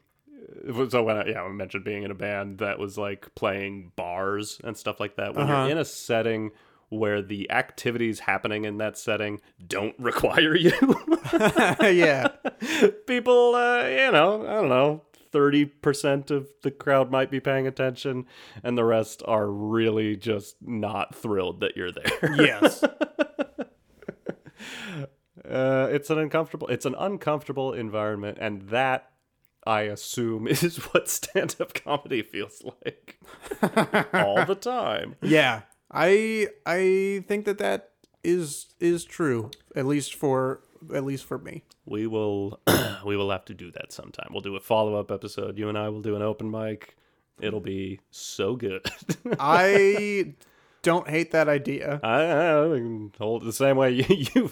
[0.69, 3.93] uh, so when I, yeah, I mentioned being in a band that was like playing
[3.97, 5.35] bars and stuff like that.
[5.35, 5.63] When Uh-huh.
[5.63, 6.51] you're in a setting
[6.89, 10.73] where the activities happening in that setting don't require you.
[11.81, 12.29] yeah
[13.07, 18.27] people, uh, you know, I don't know, 30% of the crowd might be paying attention,
[18.63, 22.35] and the rest are really just not thrilled that you're there.
[22.37, 22.83] yes
[25.49, 29.11] Uh, it's an uncomfortable, it's an uncomfortable environment, and that.
[29.69, 33.19] I assume is what stand-up comedy feels like
[34.15, 35.17] all the time.
[35.23, 37.91] yeah i i think that that
[38.25, 40.61] is is true at least for
[40.95, 42.61] at least for me We will,
[43.07, 44.29] we will have to do that sometime.
[44.33, 45.57] We'll do a follow-up episode.
[45.57, 46.97] You and I will do an open mic.
[47.41, 48.85] It'll be so good.
[49.39, 50.35] i
[50.87, 54.05] don't hate that idea I, I, hold the same way you.
[54.09, 54.51] you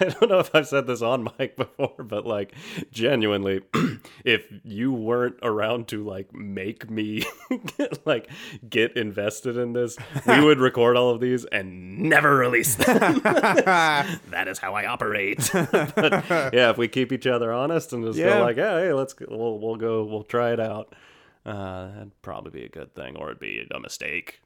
[0.00, 2.52] I don't know if I've said this on mic before, but like,
[2.90, 3.60] genuinely,
[4.24, 7.22] if you weren't around to like make me
[8.04, 8.28] like
[8.68, 13.20] get invested in this, we would record all of these and never release them.
[13.20, 15.48] that is how I operate.
[15.52, 18.34] but yeah, if we keep each other honest and just Yeah.
[18.34, 20.94] go like, yeah, hey, let's go, we'll we'll go, we'll try it out.
[21.46, 24.40] Uh, that'd probably be a good thing, or it'd be a mistake.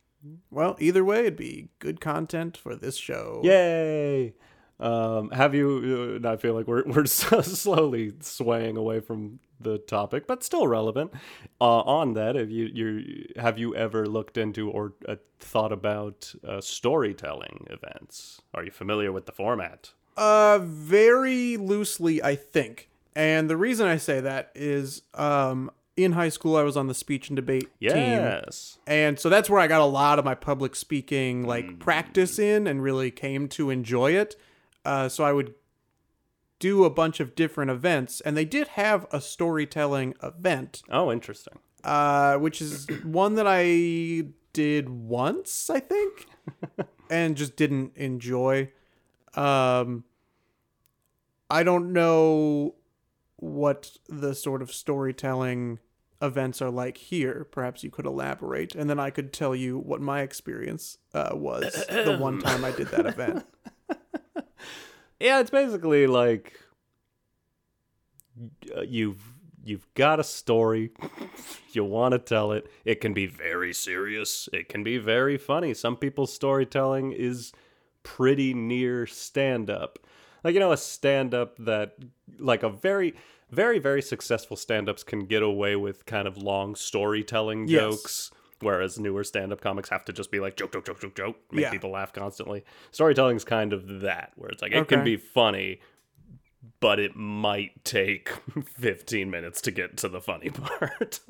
[0.50, 4.34] Well either way it'd be good content for this show Yay!
[4.80, 6.20] Um, have you?
[6.22, 11.12] Uh, I feel like we're we're slowly swaying away from the topic, but still relevant.
[11.60, 16.34] Uh, on that, have you you have you ever looked into or uh, thought about
[16.46, 18.42] uh, storytelling events?
[18.52, 19.92] Are you familiar with the format?
[20.16, 22.88] Uh, very loosely, I think.
[23.16, 26.94] And the reason I say that is, um, in high school, I was on the
[26.94, 28.78] speech and debate team, Yes.
[28.86, 32.66] and so that's where I got a lot of my public speaking like practice in,
[32.66, 34.34] and really came to enjoy it.
[34.84, 35.54] Uh, so I would
[36.58, 41.58] do a bunch of different events, and they did have a storytelling event, Oh, interesting.
[41.84, 46.26] uh, which is one that I did once, I think,
[47.10, 48.70] and just didn't enjoy.
[49.36, 50.04] Um,
[51.50, 52.74] I don't know
[53.36, 55.78] what the sort of storytelling
[56.24, 57.46] events are like here.
[57.50, 61.72] Perhaps you could elaborate, and then I could tell you what my experience uh, was
[61.88, 63.46] the one time I did that event.
[65.20, 66.52] Yeah, it's basically like
[68.76, 69.22] uh, you've
[69.64, 70.90] you've got a story,
[71.72, 72.70] you want to tell it.
[72.84, 74.48] It can be very serious.
[74.52, 75.72] It can be very funny.
[75.72, 77.52] Some people's storytelling is
[78.02, 79.98] pretty near stand up.
[80.42, 81.96] Like you know a stand up that
[82.38, 83.14] like a very
[83.54, 87.80] very very successful stand-ups can get away with kind of long storytelling Yes.
[87.80, 91.36] jokes whereas newer stand-up comics have to just be like joke joke joke joke joke
[91.52, 91.70] make Yeah.
[91.70, 95.80] people laugh constantly storytelling is kind of that where it's like it can be funny
[96.80, 98.30] but it might take
[98.78, 101.20] 15 minutes to get to the funny part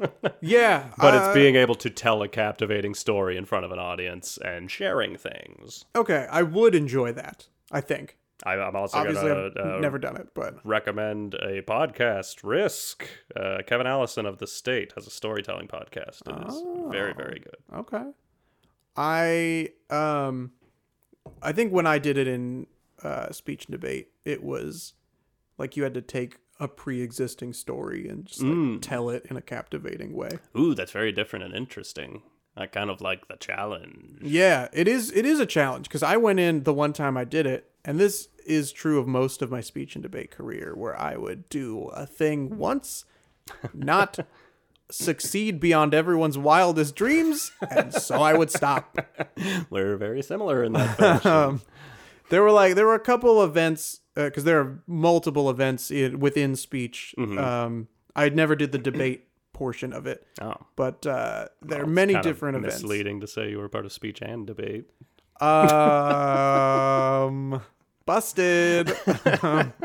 [0.40, 3.78] Yeah, but uh, it's being able to tell a captivating story in front of an
[3.80, 6.28] audience and sharing things okay.
[6.30, 7.48] I would enjoy that.
[7.72, 11.62] I think I, I'm also Obviously, gonna I've uh, never done it, but recommend a
[11.62, 13.06] podcast, Risk.
[13.34, 16.22] Uh, Kevin Allison of the State has a storytelling podcast.
[16.26, 17.14] It is very, Oh.
[17.16, 17.56] very good.
[17.72, 18.04] okay.
[18.96, 20.52] I um,
[21.42, 22.66] I think when I did it in
[23.02, 24.94] uh, speech and debate, it was
[25.58, 28.80] like you had to take a pre-existing story and just like, Mm.
[28.82, 30.30] tell it in a captivating way.
[30.56, 32.22] Ooh, that's very different and interesting.
[32.56, 34.20] I kind of like the challenge.
[34.22, 35.10] Yeah, it is.
[35.10, 37.98] It is a challenge because I went in the one time I did it, and
[37.98, 41.88] this is true of most of my speech and debate career, where I would do
[41.88, 43.04] a thing once,
[43.72, 44.18] not
[44.90, 48.98] succeed beyond everyone's wildest dreams, and so I would stop.
[49.70, 51.30] We're very similar in that fashion.
[51.30, 51.62] Um,
[52.30, 56.54] there were like there were a couple events because there are multiple events in, within
[56.54, 57.14] speech.
[57.18, 61.90] Um, I never did the debate portion of it, oh, but uh, there are it's
[61.90, 62.82] many different events.
[62.82, 64.90] Misleading to say you were part of speech and debate.
[65.40, 67.62] Um,
[68.06, 68.92] busted.
[69.42, 69.72] Um,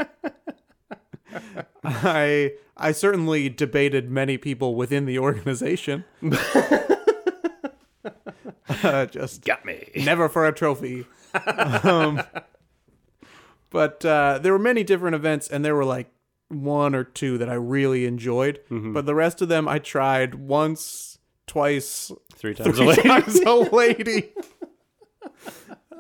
[1.84, 6.06] I I certainly debated many people within the organization.
[8.84, 9.90] uh, just Got me.
[9.96, 11.06] never for a trophy.
[11.84, 12.22] um,
[13.70, 16.12] but uh, there were many different events, and there were like
[16.50, 18.60] one or two that I really enjoyed.
[18.70, 23.02] But the rest of them I tried once, twice, Three times a three lady.
[23.04, 24.30] times a lady.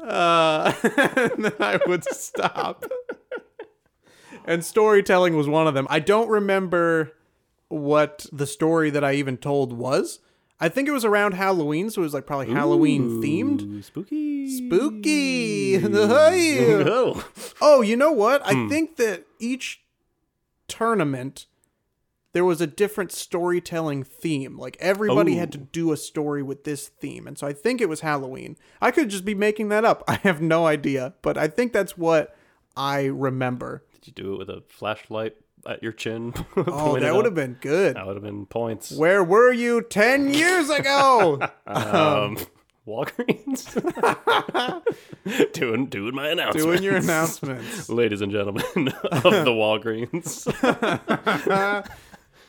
[0.04, 0.74] Uh,
[1.16, 2.86] and then I would stop.
[4.46, 5.86] And storytelling was one of them.
[5.90, 7.12] I don't remember
[7.68, 10.20] what the story that I even told was.
[10.62, 13.84] I think it was around Halloween, so it was like probably Halloween themed.
[13.84, 14.50] Spooky.
[14.50, 15.78] Spooky.
[15.86, 17.24] Oh.
[17.62, 18.42] oh, you know what?
[18.46, 19.82] I think that each
[20.69, 21.47] tournament
[22.32, 24.58] there was a different storytelling theme.
[24.58, 27.27] Like everybody had to do a story with this theme.
[27.27, 28.55] And so I think it was Halloween.
[28.82, 30.03] I could just be making that up.
[30.08, 32.36] I have no idea, but I think that's what
[32.77, 33.84] I remember.
[33.93, 36.34] Did you do it with a flashlight at your chin?
[36.55, 37.95] Oh, that would have been good.
[37.95, 38.91] That would have been points.
[38.91, 41.39] Where were you 10 years ago?
[41.67, 42.38] Um,
[42.89, 43.65] Walgreens.
[45.54, 46.65] doing doing my announcements.
[46.65, 47.89] Doing your announcements.
[47.89, 50.45] Ladies and gentlemen of the Walgreens.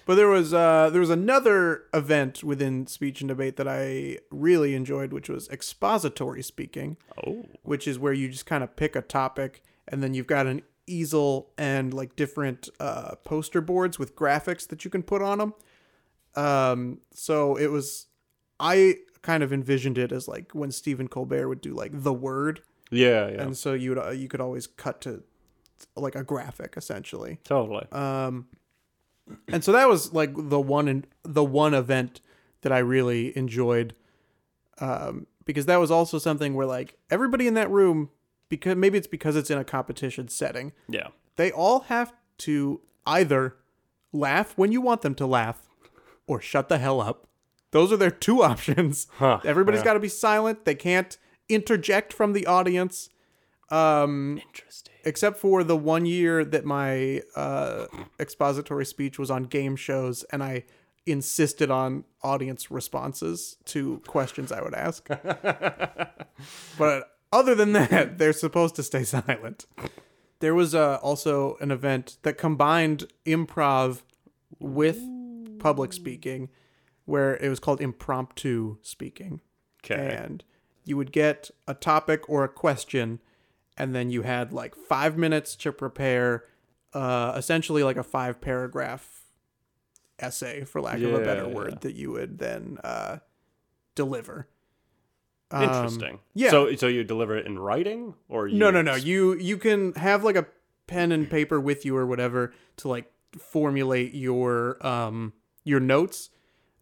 [0.06, 4.74] But there was uh, there was another event within speech and debate that I really
[4.74, 7.44] enjoyed, which was expository speaking, oh.
[7.62, 10.62] which is where you just kind of pick a topic and then you've got an
[10.86, 15.54] easel and like different uh, poster boards with graphics that you can put on them.
[16.34, 18.06] Um, so it was,
[18.58, 22.62] I kind of envisioned it as like when Stephen Colbert would do like the word,
[22.90, 23.42] Yeah, yeah.
[23.42, 25.22] and so you would uh, you could always cut to
[25.96, 27.38] like a graphic essentially.
[27.44, 27.86] totally.
[27.92, 28.46] Um,
[29.48, 32.20] and so that was like the one and the one event
[32.62, 33.94] that I really enjoyed,
[34.80, 38.10] um, because that was also something where like everybody in that room,
[38.48, 41.08] because maybe it's because it's in a competition setting, yeah.
[41.36, 43.56] they all have to either
[44.12, 45.68] laugh when you want them to laugh,
[46.26, 47.26] or shut the hell up.
[47.70, 49.06] Those are their two options.
[49.18, 49.40] Huh.
[49.44, 49.84] Everybody's yeah.
[49.84, 50.64] got to be silent.
[50.64, 51.16] They can't
[51.48, 53.10] interject from the audience.
[53.70, 54.94] Um, Interesting.
[55.04, 57.86] except for the one year that my uh,
[58.18, 60.64] expository speech was on game shows and I
[61.06, 65.08] insisted on audience responses to questions I would ask.
[66.78, 69.66] but other than that, they're supposed to stay silent.
[70.40, 74.02] There was uh, also an event that combined improv
[74.58, 75.00] with
[75.58, 76.48] public speaking
[77.10, 79.40] where it was called impromptu speaking
[79.84, 80.16] Okay.
[80.22, 80.44] and
[80.84, 83.18] you would get a topic or a question
[83.76, 86.44] and then you had like five minutes to prepare
[86.94, 89.24] uh, essentially like a five paragraph
[90.18, 93.18] essay for lack of a better Yeah, word that you would then uh,
[93.94, 94.48] deliver
[95.50, 96.18] Um, Interesting.
[96.34, 96.50] yeah.
[96.50, 99.92] So so you deliver it in writing or you no no no you you can
[99.94, 100.46] have like a
[100.86, 105.32] pen and paper with you or whatever to like formulate your um
[105.64, 106.30] your notes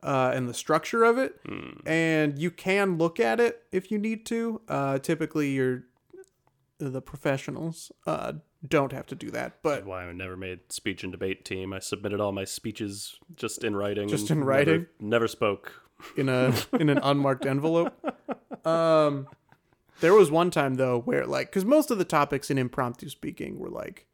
[0.02, 1.80] uh, and the structure of it Hmm.
[1.86, 4.60] and you can look at it if you need to.
[4.68, 5.84] Uh, typically, you're
[6.78, 8.34] the professionals uh,
[8.66, 11.72] don't have to do that, but why I never made speech and debate team.
[11.72, 14.08] I submitted all my speeches just in writing.
[14.08, 14.86] Just in never- writing?
[15.00, 15.72] Never, spoke.
[16.16, 17.92] in a in an unmarked envelope.
[18.64, 19.26] Um,
[20.00, 23.58] there was one time though where like because most of the topics in impromptu speaking
[23.58, 24.06] were like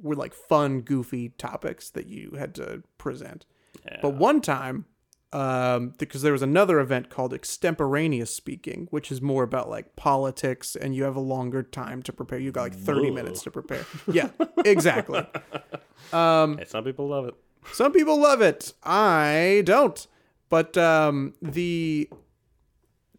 [0.00, 3.44] were like fun, goofy topics that you had to present.
[3.84, 3.98] Yeah.
[4.00, 4.86] But one time,
[5.32, 10.76] um, because there was another event called extemporaneous speaking, which is more about like politics,
[10.76, 12.38] and you have a longer time to prepare.
[12.38, 13.14] You got like thirty Whoa.
[13.14, 13.84] minutes to prepare.
[14.10, 14.30] Yeah,
[14.64, 15.26] exactly.
[16.12, 17.34] Um, Hey, some people love it.
[17.72, 18.74] some people love it.
[18.82, 20.04] I don't.
[20.50, 22.10] But um, the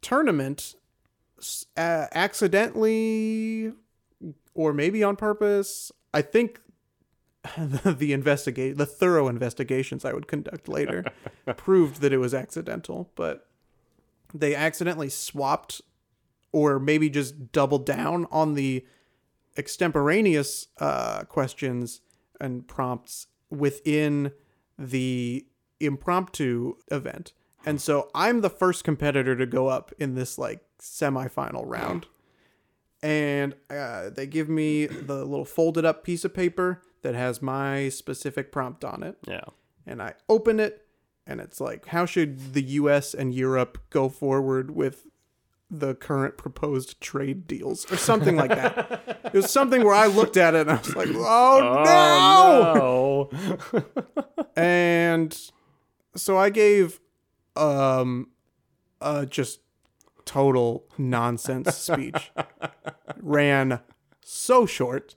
[0.01, 0.75] tournament
[1.77, 3.71] uh, accidentally
[4.53, 5.91] or maybe on purpose.
[6.13, 6.59] I think
[7.57, 11.03] the, the investigate the thorough investigations I would conduct later
[11.57, 13.47] proved that it was accidental, but
[14.33, 15.81] they accidentally swapped
[16.51, 18.85] or maybe just doubled down on the
[19.57, 22.01] extemporaneous uh, questions
[22.39, 24.31] and prompts within
[24.77, 25.45] the
[25.79, 27.33] impromptu event.
[27.65, 32.07] And so I'm the first competitor to go up in this like semifinal round.
[33.01, 37.89] And uh, they give me the little folded up piece of paper that has my
[37.89, 39.17] specific prompt on it.
[39.27, 39.43] Yeah.
[39.85, 40.85] And I open it,
[41.27, 45.07] and it's like, how should the US and Europe go forward with
[45.69, 49.19] the current proposed trade deals or something like that?
[49.25, 53.29] it was something where I looked at it and I was like, oh, no!
[53.33, 53.85] Oh, no.
[54.55, 55.37] and
[56.15, 56.99] so I gave
[57.55, 58.29] um
[58.99, 59.59] uh just
[60.25, 62.31] total nonsense speech.
[63.21, 63.79] Ran
[64.21, 65.15] so short.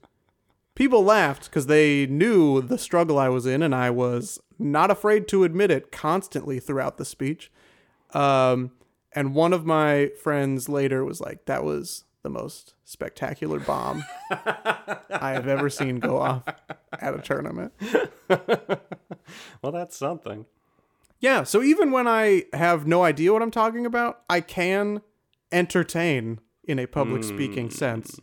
[0.77, 5.27] People laughed because they knew the struggle I was in, and I was not afraid
[5.29, 7.51] to admit it constantly throughout the speech.
[8.13, 8.71] Um,
[9.13, 15.33] and one of my friends later was like, "That was the most spectacular bomb I
[15.33, 16.45] have ever seen go off
[16.93, 17.73] at a tournament."
[18.29, 20.45] well, that's something.
[21.21, 25.01] Yeah, so even when I have no idea what I'm talking about, I can
[25.51, 28.21] entertain in a public speaking sense.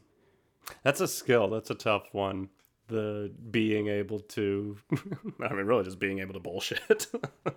[0.84, 1.49] That's a skill.
[1.49, 2.49] That's a tough one.
[2.88, 4.78] The being able to,
[5.41, 7.07] I mean, really just being able to bullshit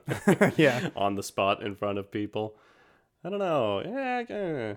[0.56, 0.90] yeah.
[0.96, 2.56] on the spot in front of people.
[3.24, 3.82] I don't know.
[3.84, 4.22] Yeah.
[4.28, 4.74] eh.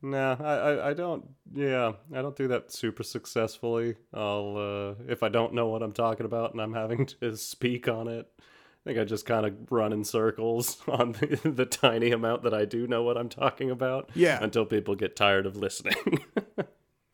[0.00, 1.24] No, I, I, I don't.
[1.54, 3.96] Yeah, I don't do that super successfully.
[4.12, 4.56] I'll,
[4.98, 8.08] uh, if I don't know what I'm talking about and I'm having to speak on
[8.08, 8.42] it, I
[8.84, 12.66] think I just kind of run in circles on the, the tiny amount that I
[12.66, 14.10] do know what I'm talking about.
[14.14, 14.38] Yeah.
[14.42, 16.22] Until people get tired of listening.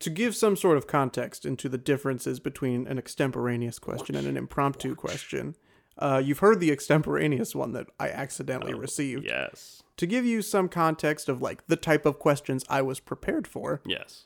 [0.01, 4.35] To give some sort of context into the differences between an extemporaneous question and an
[4.37, 5.55] impromptu question,
[5.97, 9.25] uh, you've heard the extemporaneous one that I accidentally received.
[9.25, 9.83] yes.
[9.97, 13.81] To give you some context of like the type of questions I was prepared for,
[13.85, 14.25] Yes.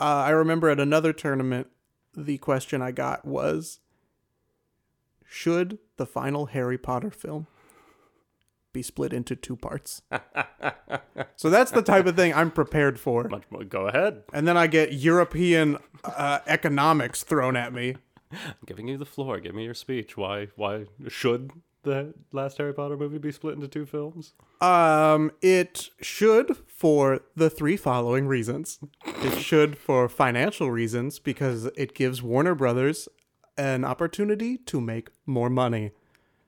[0.00, 1.66] uh, I remember at another tournament,
[2.16, 3.80] the question I got was
[5.28, 7.46] Should the final Harry Potter film
[8.72, 10.02] be split into two parts?
[11.36, 13.24] so that's the type of thing I'm prepared for.
[13.28, 13.64] Much more.
[13.64, 14.22] Go ahead.
[14.32, 17.96] And then I get European uh, economics thrown at me.
[18.30, 19.40] I'm giving you the floor.
[19.40, 20.16] Give me your speech.
[20.16, 20.48] Why?
[20.56, 21.50] Why should
[21.82, 24.34] the last Harry Potter movie be split into two films?
[24.60, 28.78] Um, it should for the three following reasons.
[29.06, 33.08] It should for financial reasons because it gives Warner Brothers
[33.56, 35.92] an opportunity to make more money.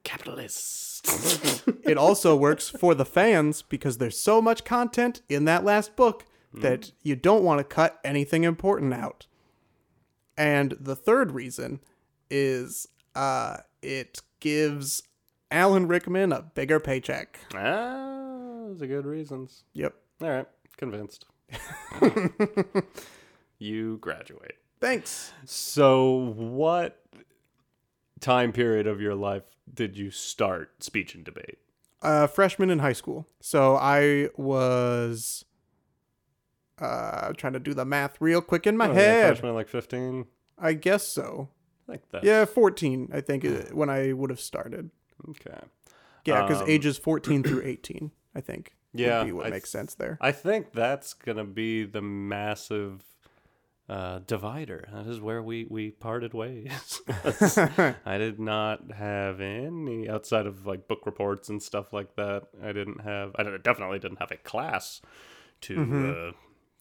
[0.04, 0.89] Capitalists.
[1.84, 6.24] It also works for the fans because there's so much content in that last book
[6.52, 9.26] that you don't want to cut anything important out.
[10.36, 11.80] And the third reason
[12.30, 15.02] is uh, it gives
[15.50, 17.38] Alan Rickman a bigger paycheck.
[17.54, 19.64] ah, those are good reasons.
[19.74, 19.94] Yep.
[20.22, 20.46] All right,
[20.76, 21.24] convinced.
[23.58, 24.54] you graduate.
[24.80, 25.32] Thanks.
[25.44, 27.00] So, what
[28.20, 29.42] time period of your life
[29.72, 31.58] did you start speech and debate?
[32.02, 33.26] Uh, freshman in high school.
[33.40, 35.44] So I was
[36.78, 39.26] uh, trying to do the math real quick in my Oh, yeah, head.
[39.34, 40.26] freshman, like fifteen.
[40.58, 41.48] I guess so.
[41.86, 42.22] Like that.
[42.22, 44.90] Yeah, 14, I think, uh, when I would have started.
[45.30, 45.58] Okay.
[46.24, 48.76] Yeah, because Um, ages 14 through 18, I think.
[48.92, 50.16] Yeah, Would be what I makes sense there.
[50.20, 53.02] I think that's gonna be the massive
[53.90, 54.88] uh, divider.
[54.92, 57.02] That is where we we parted ways.
[58.06, 62.44] I did not have any outside of like book reports and stuff like that.
[62.62, 63.34] I didn't have.
[63.36, 65.00] I definitely didn't have a class
[65.62, 66.28] to Mm-hmm.
[66.28, 66.32] uh,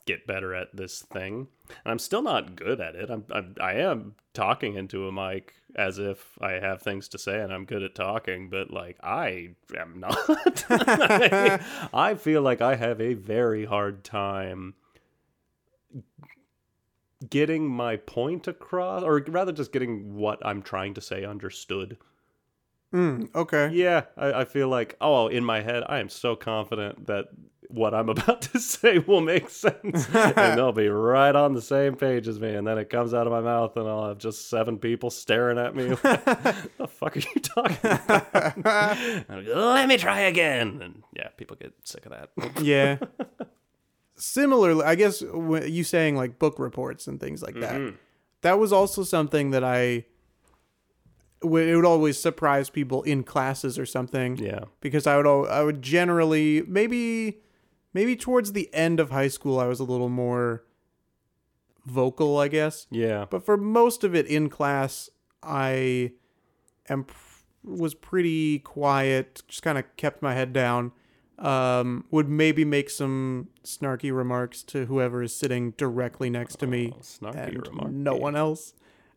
[0.06, 3.10] get better at this thing, and I'm still not good at it.
[3.10, 7.42] I'm, I'm I am talking into a mic as if I have things to say
[7.42, 10.16] and I'm good at talking, but like I am not.
[10.70, 11.60] I,
[11.94, 14.76] I feel like I have a very hard time
[17.28, 21.98] getting my point across, or rather, just getting what I'm trying to say understood.
[22.94, 23.70] Mm, okay.
[23.72, 27.26] Yeah, I, I feel like, oh, in my head, I am so confident that
[27.68, 30.08] what I'm about to say will make sense.
[30.14, 32.56] and they'll be right on the same page as me.
[32.56, 35.58] And then it comes out of my mouth, and I'll have just seven people staring
[35.58, 35.90] at me.
[36.02, 36.26] what
[36.78, 38.66] the fuck are you talking about?
[38.66, 40.82] Like, Let me try again.
[40.82, 42.62] And yeah, people get sick of that.
[42.64, 42.98] Yeah.
[44.20, 47.76] Similarly, I guess you saying like book reports and things like that.
[47.76, 47.96] Mm-hmm.
[48.42, 50.06] That was also something that I
[51.42, 54.38] It would always surprise people in classes or something.
[54.38, 54.66] yeah.
[54.82, 57.40] because I would I would generally maybe
[57.94, 60.64] maybe towards the end of high school I was a little more
[61.86, 62.88] vocal, I guess.
[62.92, 63.26] Yeah.
[63.30, 65.10] But for most of it in class,
[65.42, 66.12] I
[66.90, 67.06] am
[67.64, 70.92] was pretty quiet, just kind of kept my head down.
[71.40, 76.92] Um, would maybe make some snarky remarks to whoever is sitting directly next to me
[76.94, 77.92] Oh, snarky and remark.
[77.92, 78.74] no one else.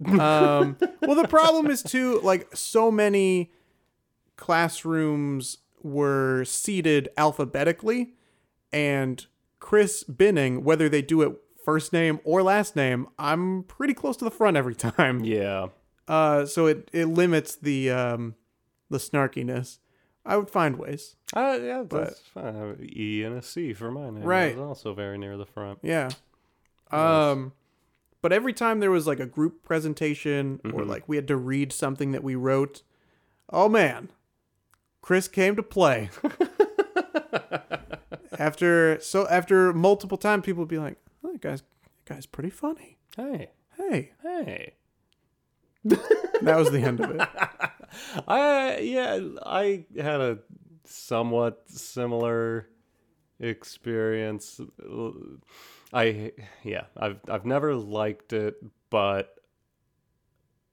[0.07, 3.51] Um, well, the problem is too, like so many
[4.37, 8.14] classrooms were seated alphabetically,
[8.73, 9.27] and
[9.61, 14.25] Chris Binning, whether they do it first name or last name, I'm pretty close to
[14.25, 15.25] the front every time.
[15.25, 15.68] Yeah.
[16.09, 18.35] Uh, so it it limits the um
[18.91, 19.79] the snarkiness.
[20.25, 21.16] I would find ways.
[21.35, 22.57] Uh, yeah, that's fine.
[22.57, 24.16] I have E and a C for mine.
[24.16, 24.57] and Right.
[24.57, 25.81] Also very near the front.
[25.83, 26.11] Yeah.
[26.91, 27.53] Um
[28.20, 30.89] but every time there was like a group presentation or Mhm.
[30.89, 32.83] like we had to read something that we wrote,
[33.51, 34.11] oh man.
[35.01, 36.11] Chris came to play.
[38.39, 41.62] after so after multiple times people would be like, oh, that guy's
[42.07, 42.99] that guy's pretty funny.
[43.16, 44.12] Hey, Hey.
[44.23, 44.75] hey.
[46.43, 47.20] That was the end of it.
[48.28, 50.39] I yeah, I had a
[50.85, 52.68] somewhat similar
[53.39, 54.61] experience.
[55.93, 56.33] I
[56.64, 58.57] yeah, I've I've never liked it,
[58.91, 59.35] but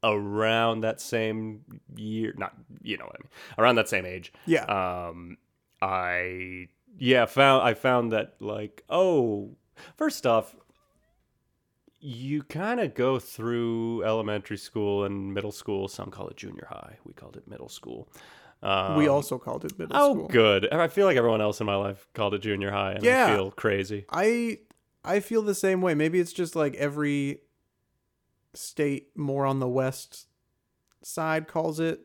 [0.03, 1.61] around that same
[1.95, 4.63] year, not you know what I mean, around that same age, Yeah.
[4.65, 5.37] um,
[5.81, 9.55] I yeah found I found that like oh,
[9.97, 10.55] first off,
[11.99, 15.87] you kind of go through elementary school and middle school.
[15.87, 16.97] Some call it junior high.
[17.05, 18.07] We called it middle school.
[18.61, 20.25] Um, we also called it middle oh school.
[20.25, 20.71] Oh, good.
[20.73, 23.25] I feel like everyone else in my life called it junior high, and Yeah.
[23.27, 24.05] I feel crazy.
[24.09, 24.59] I
[25.03, 25.93] I feel the same way.
[25.95, 27.39] Maybe it's just like every
[28.53, 30.27] state more on the west
[31.03, 32.01] side calls it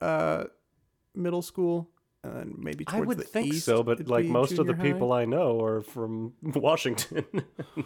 [0.00, 0.44] uh
[1.14, 1.88] middle school
[2.22, 4.74] and then maybe I towards would the think east so, but like most of the
[4.74, 4.82] high.
[4.82, 7.24] people I know are from Washington.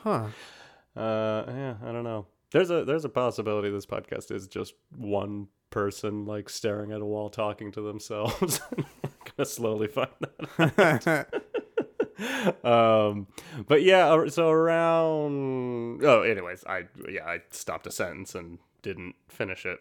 [0.03, 0.26] huh
[0.97, 2.26] Uh, yeah, I don't know.
[2.53, 7.05] There's a there's a possibility this podcast is just one person like staring at a
[7.05, 8.61] wall talking to themselves.
[8.78, 8.84] I'm
[9.36, 10.11] gonna slowly find
[10.59, 11.26] that.
[12.64, 13.26] um,
[13.66, 16.05] but yeah, so around.
[16.05, 19.80] Oh, anyways, I yeah I stopped a sentence and didn't finish it.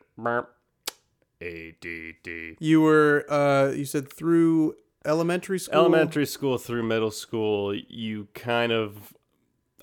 [1.41, 2.55] A D D.
[2.59, 8.71] you were uh you said through elementary school Elementary school through middle school, you kind
[8.71, 9.13] of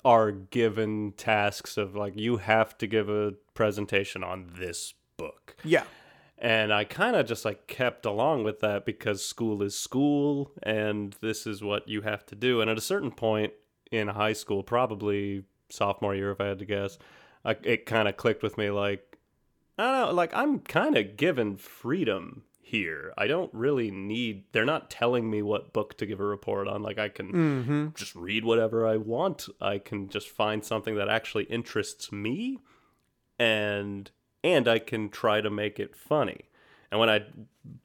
[0.03, 5.55] are given tasks of like you have to give a presentation on this book.
[5.63, 5.83] yeah
[6.37, 11.15] And I kind of just like kept along with that because school is school and
[11.21, 12.61] this is what you have to do.
[12.61, 13.53] And at a certain point
[13.91, 16.97] in high school, probably sophomore year if I had to guess,
[17.45, 19.19] I, it kind of clicked with me like
[19.77, 23.13] I don't know, like I'm kind of given freedom here.
[23.17, 26.81] I don't really need they're not telling me what book to give a report on.
[26.81, 29.47] Like I can mm-hmm just read whatever I want.
[29.59, 32.59] I can just find something that actually interests me
[33.37, 34.09] and
[34.43, 36.45] and I can try to make it funny.
[36.89, 37.25] And when I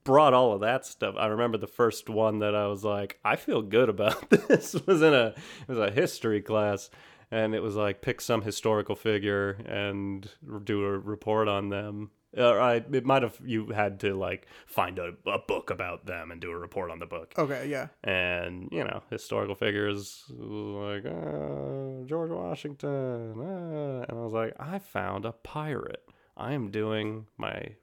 [0.04, 3.36] brought all of that stuff, I remember the first one that I was like, I
[3.36, 5.34] feel good about this was in a
[5.68, 6.90] it was a history class
[7.30, 10.30] and it was like pick some historical figure and
[10.64, 12.10] do a report on them.
[12.36, 16.30] Or I, it might have you had to like find a, a book about them
[16.30, 21.06] and do a report on the book okay yeah and you know historical figures like
[21.06, 26.02] uh, George Washington, uh, and I was like, I found a pirate.
[26.36, 27.74] I am doing my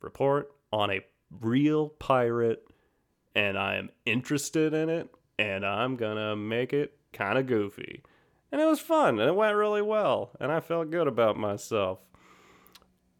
[0.00, 1.04] report on a
[1.40, 2.64] real pirate,
[3.34, 5.08] and I am interested in it,
[5.38, 8.02] and I'm gonna make it kind of goofy,
[8.52, 12.00] and it was fun, and it went really well, and I felt good about myself.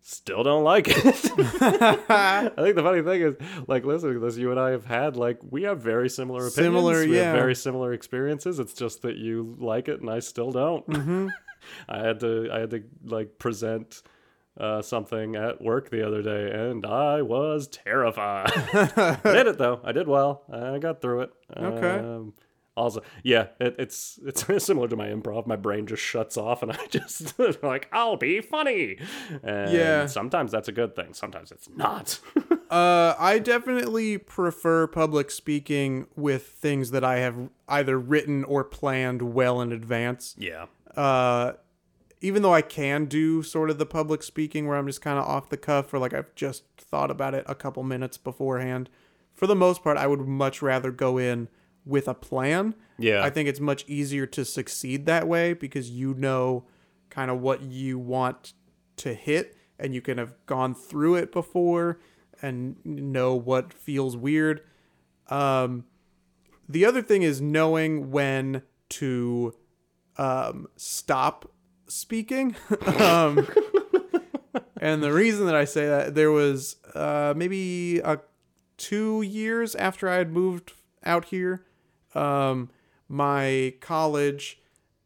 [0.02, 0.96] Still don't like it.
[1.06, 3.34] I think the funny thing is,
[3.66, 6.54] like listening to this, you and I have had like we have very similar opinions.
[6.54, 7.24] Similar, we yeah.
[7.24, 8.58] have very similar experiences.
[8.58, 10.86] It's just that you like it and I still don't.
[10.86, 11.28] mm-hmm.
[11.88, 14.02] I had to I had to like present
[14.58, 18.50] uh, something at work the other day, and I was terrified.
[18.72, 19.80] I did it though.
[19.84, 20.42] I did well.
[20.50, 21.30] I got through it.
[21.56, 21.98] Okay.
[21.98, 22.34] Um,
[22.80, 25.46] also, yeah, it, it's it's similar to my improv.
[25.46, 28.96] My brain just shuts off, and I just like I'll be funny.
[29.42, 30.06] And Yeah.
[30.06, 31.14] Sometimes that's a good thing.
[31.14, 32.18] Sometimes it's not.
[32.70, 39.22] Uh, I definitely prefer public speaking with things that I have either written or planned
[39.34, 40.34] well in advance.
[40.38, 40.66] yeah.
[40.96, 41.52] Uh,
[42.22, 45.24] even though I can do sort of the public speaking where I'm just kind of
[45.24, 48.90] off the cuff or like I've just thought about it a couple minutes beforehand,
[49.32, 51.48] for the most part, I would much rather go in
[51.84, 52.74] with a plan.
[52.98, 53.22] Yeah.
[53.22, 56.64] I think it's much easier to succeed that way because you know
[57.08, 58.52] kind of what you want
[58.96, 61.98] to hit and you can have gone through it before
[62.42, 64.62] and know what feels weird.
[65.28, 65.84] Um,
[66.68, 69.54] the other thing is knowing when to
[70.18, 71.50] um, stop
[71.86, 72.56] speaking.
[73.00, 73.46] um,
[74.76, 78.16] and the reason that I say that there was uh, maybe uh,
[78.76, 80.72] two years after I had moved
[81.04, 81.64] out here,
[82.14, 82.70] um,
[83.08, 84.60] my college,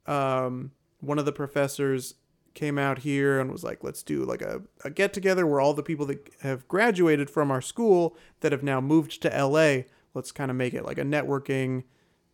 [0.06, 2.14] um, one of the professors
[2.54, 5.74] came out here and was like, let's do like a, a get together where all
[5.74, 9.82] the people that have graduated from our school that have now moved to LA,
[10.14, 11.82] let's kind of make it like a networking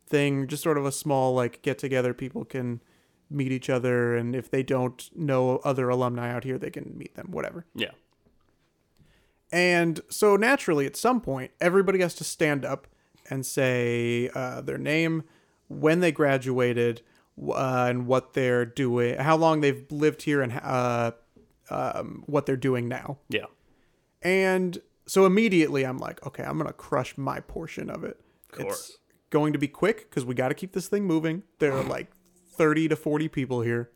[0.07, 2.13] thing, just sort of a small like get together.
[2.13, 2.83] People can
[3.31, 7.15] meet each other, and if they don't know other alumni out here, they can meet
[7.15, 7.65] them, whatever.
[7.75, 7.93] Yeah.
[9.53, 12.87] And so naturally, at some point, everybody has to stand up
[13.31, 15.25] and say uh, their name,
[15.69, 17.03] when they graduated,
[17.49, 21.13] uh, and what they're doing, how long they've lived here, and uh,
[21.71, 23.19] um, what they're doing now.
[23.29, 23.47] Yeah.
[24.23, 28.21] And so immediately, I'm like, okay, I'm gonna crush my portion of it.
[28.53, 28.91] Of course.
[28.91, 28.99] It's
[29.31, 31.45] going to be quick because we got to keep this thing moving.
[31.61, 32.11] There are like
[32.57, 33.91] 30 to 40 people here.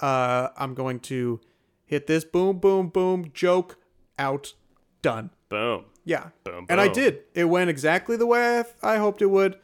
[0.00, 1.40] Uh, I'm going to
[1.84, 3.78] hit this boom, boom, boom, joke
[4.18, 4.54] out,
[5.02, 5.30] done.
[5.48, 5.86] Boom.
[6.10, 6.30] Yeah.
[6.42, 7.20] Boom, And I did.
[7.34, 9.56] It went exactly the way I, th- I hoped it would.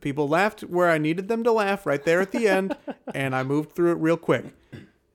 [0.00, 2.74] People laughed where I needed them to laugh right there at the end,
[3.14, 4.46] and I moved through it real quick.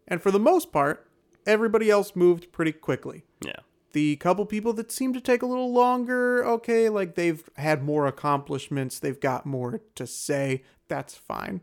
[0.07, 1.07] And for the most part,
[1.47, 3.23] everybody else moved pretty quickly.
[3.43, 3.55] Yeah.
[3.93, 8.05] The couple people that seemed to take a little longer, okay, like they've had more
[8.05, 11.61] accomplishments, they've got more to say, that's fine.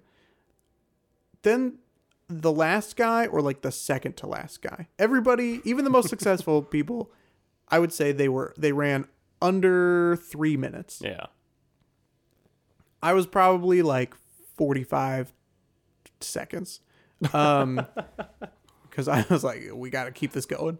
[1.42, 1.78] Then
[2.28, 6.60] the last guy, or like the second to last guy, everybody, even the most successful
[6.60, 7.12] people,
[7.72, 9.08] I would say they were they ran
[9.40, 11.00] under three minutes.
[11.04, 11.26] Yeah.
[13.02, 14.14] I was probably like
[14.56, 15.32] 45
[16.20, 16.80] seconds.
[17.32, 17.84] Um,
[18.88, 20.78] because I was like, we got to keep this going.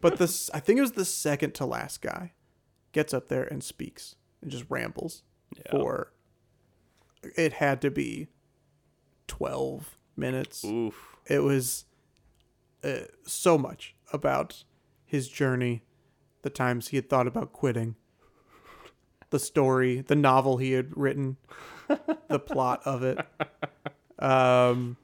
[0.00, 2.32] But this, I think it was the second to last guy
[2.92, 5.22] gets up there and speaks and just rambles
[5.56, 5.70] Yeah.
[5.72, 6.12] for,
[7.36, 8.28] it had to be
[9.26, 10.64] 12 minutes.
[10.64, 11.16] Oof.
[11.26, 11.86] It was
[12.84, 14.62] uh, so much about
[15.04, 15.82] his journey,
[16.44, 17.96] the times he had thought about quitting,
[19.30, 21.36] the story, the novel he had written,
[22.28, 23.18] the plot of it.
[24.18, 24.96] Um,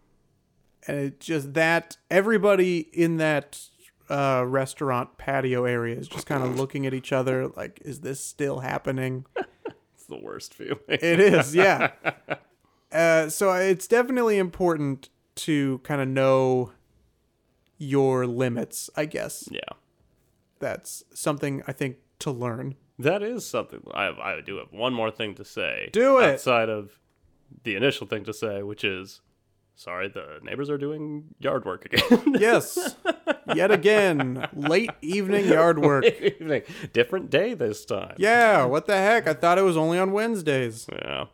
[0.87, 3.61] and it just that everybody in that
[4.09, 8.23] uh, restaurant patio area is just kind of looking at each other like, is this
[8.25, 9.27] still happening?
[9.95, 10.79] It's the worst feeling.
[10.89, 11.91] It is, yeah.
[12.93, 16.73] Uh, so it's definitely important to kind of know
[17.79, 19.49] your limits, I guess.
[19.51, 19.61] yeah.
[20.61, 22.77] That's something I think to learn.
[22.99, 23.83] That is something.
[23.93, 25.89] I, I do have one more thing to say.
[25.93, 26.35] Do it.
[26.35, 27.01] Outside of
[27.65, 29.23] the initial thing to say, which is,
[29.75, 32.35] sorry, the neighbors are doing yard work again.
[32.39, 32.97] Yes.
[33.55, 36.05] Yet again, late evening yard work.
[36.05, 36.63] Evening.
[36.93, 38.15] Different day this time.
[38.19, 39.27] Yeah, what the heck?
[39.27, 40.87] I thought it was only on Wednesdays.
[40.93, 41.25] Yeah.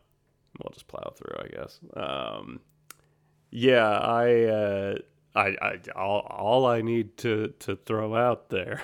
[0.63, 1.81] We'll just plow through, I guess.
[1.95, 2.61] Um,
[3.51, 4.95] yeah, I, uh,
[5.35, 8.83] I, I, all, all I need to, to throw out there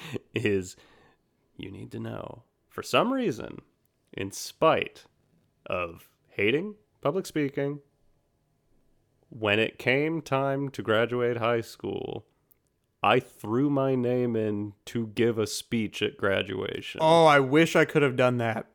[0.34, 0.76] is
[1.56, 3.62] you need to know for some reason,
[4.12, 5.04] in spite
[5.64, 7.80] of hating public speaking,
[9.30, 12.26] when it came time to graduate high school,
[13.02, 17.00] I threw my name in to give a speech at graduation.
[17.02, 18.66] Oh, I wish I could have done that.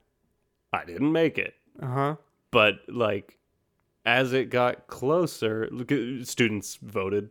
[0.73, 1.53] I didn't make it.
[1.81, 2.15] Uh huh.
[2.51, 3.37] but like
[4.05, 5.69] as it got closer
[6.23, 7.29] students voted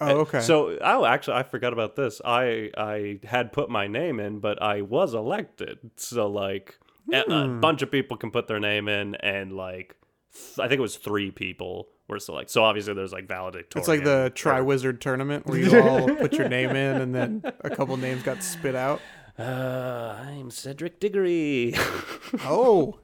[0.00, 0.40] Oh, okay.
[0.40, 4.62] so oh actually i forgot about this i i had put my name in but
[4.62, 6.78] i was elected so like
[7.12, 7.60] a, a Hmm.
[7.60, 9.96] bunch of people can put their name in and like
[10.32, 13.88] th- i think it was three people were selected so obviously there's like valedictorian it's
[13.88, 17.68] like the or- Triwizard tournament where you all put your name in and then a
[17.70, 19.00] couple names got spit out.
[19.38, 21.74] uh, i'm cedric diggory
[22.44, 22.98] Oh,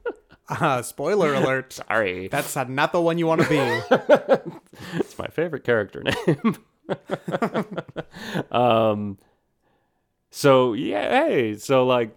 [0.49, 1.73] uh, spoiler alert.
[1.73, 3.57] sorry That's not the one you want to be.
[4.95, 6.57] It's my favorite character name.
[8.51, 9.17] Um
[10.29, 12.15] so yeah, hey, so like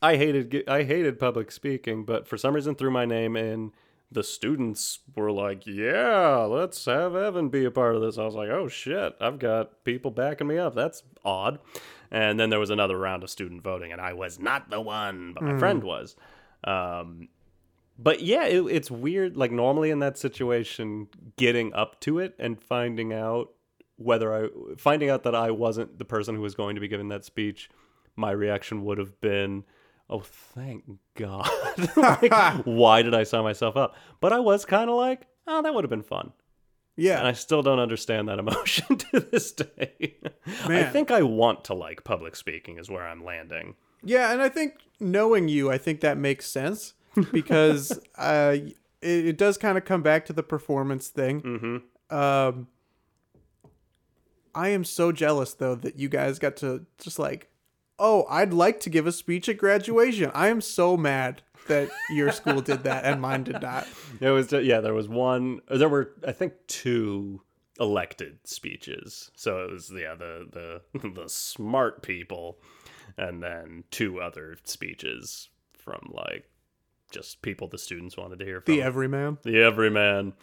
[0.00, 3.72] I hated I hated public speaking, but for some reason threw my name in
[4.10, 8.34] the students were like, "Yeah, let's have Evan be a part of this." I was
[8.34, 10.74] like, "Oh shit, I've got people backing me up.
[10.74, 11.58] That's odd."
[12.10, 15.32] And then there was another round of student voting, and I was not the one,
[15.32, 16.14] but my friend was.
[16.64, 17.28] Um,
[17.98, 19.36] but yeah, it, it's weird.
[19.36, 23.50] Like normally in that situation, getting up to it and finding out
[23.96, 27.08] whether I finding out that I wasn't the person who was going to be giving
[27.08, 27.70] that speech,
[28.16, 29.64] my reaction would have been,
[30.08, 30.84] "Oh, thank
[31.14, 31.48] God!
[31.96, 32.32] like,
[32.64, 35.84] why did I sign myself up?" But I was kind of like, "Oh, that would
[35.84, 36.32] have been fun."
[36.96, 40.18] Yeah, and I still don't understand that emotion to this day.
[40.64, 43.76] I think I want to like public speaking, is where I'm landing.
[44.02, 46.94] Yeah, and I think knowing you, I think that makes sense
[47.32, 48.56] because uh,
[49.00, 51.40] it, it does kind of come back to the performance thing.
[51.40, 52.16] Mm-hmm.
[52.16, 52.68] Um,
[54.54, 57.50] I am so jealous though that you guys got to just like,
[57.98, 60.30] oh, I'd like to give a speech at graduation.
[60.34, 63.86] I am so mad that your school did that and mine did not.
[64.20, 64.80] It was yeah.
[64.80, 65.60] There was one.
[65.68, 67.40] There were I think two
[67.80, 69.30] elected speeches.
[69.34, 72.58] So it was yeah the the the smart people,
[73.16, 76.48] and then two other speeches from like
[77.10, 78.74] just people the students wanted to hear from.
[78.74, 79.38] The everyman.
[79.42, 80.34] the everyman.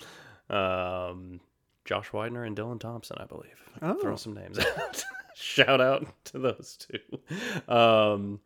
[0.49, 1.39] Um,
[1.90, 3.64] Josh Widener and Dylan Thompson, I believe.
[3.82, 3.96] Oh.
[3.96, 5.04] Throw some names out.
[5.34, 7.74] Shout out to those two.
[7.74, 8.42] Um,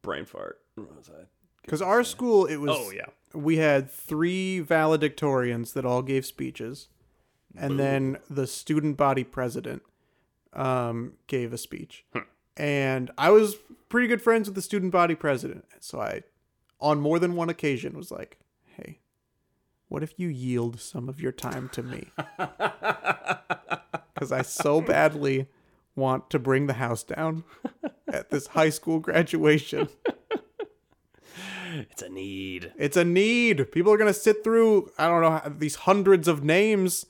[0.00, 0.60] brain fart.
[0.76, 1.24] What was I?
[1.62, 2.70] Because our school, it was.
[2.72, 3.06] Oh yeah.
[3.34, 6.86] we had three valedictorians that all gave speeches,
[7.56, 9.82] and then the student body president
[10.52, 12.04] um, gave a speech.
[12.56, 13.56] And I was
[13.88, 16.22] pretty good friends with the student body president, so I,
[16.80, 18.47] on more than one occasion, was like, "Hey,
[19.88, 22.08] what if you yield some of your time to me?"
[24.14, 25.46] Because I so badly
[25.94, 27.44] want to bring the house down
[28.08, 29.88] at this high school graduation.
[31.72, 32.72] It's a need.
[32.76, 33.70] It's a need.
[33.70, 37.06] People are gonna sit through I don't know these hundreds of names.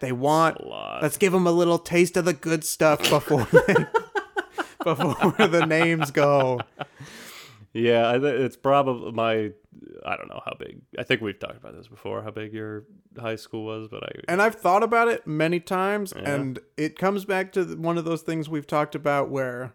[0.00, 0.66] They want.
[0.66, 3.74] Let's give them a little taste of the good stuff before they,
[4.84, 6.60] before the names go.
[7.72, 9.52] Yeah, it's probably my.
[10.04, 10.80] I don't know how big.
[10.98, 12.22] I think we've talked about this before.
[12.22, 12.84] How big your
[13.18, 14.10] high school was, but I.
[14.28, 18.22] And I've thought about it many times, and it comes back to one of those
[18.22, 19.74] things we've talked about where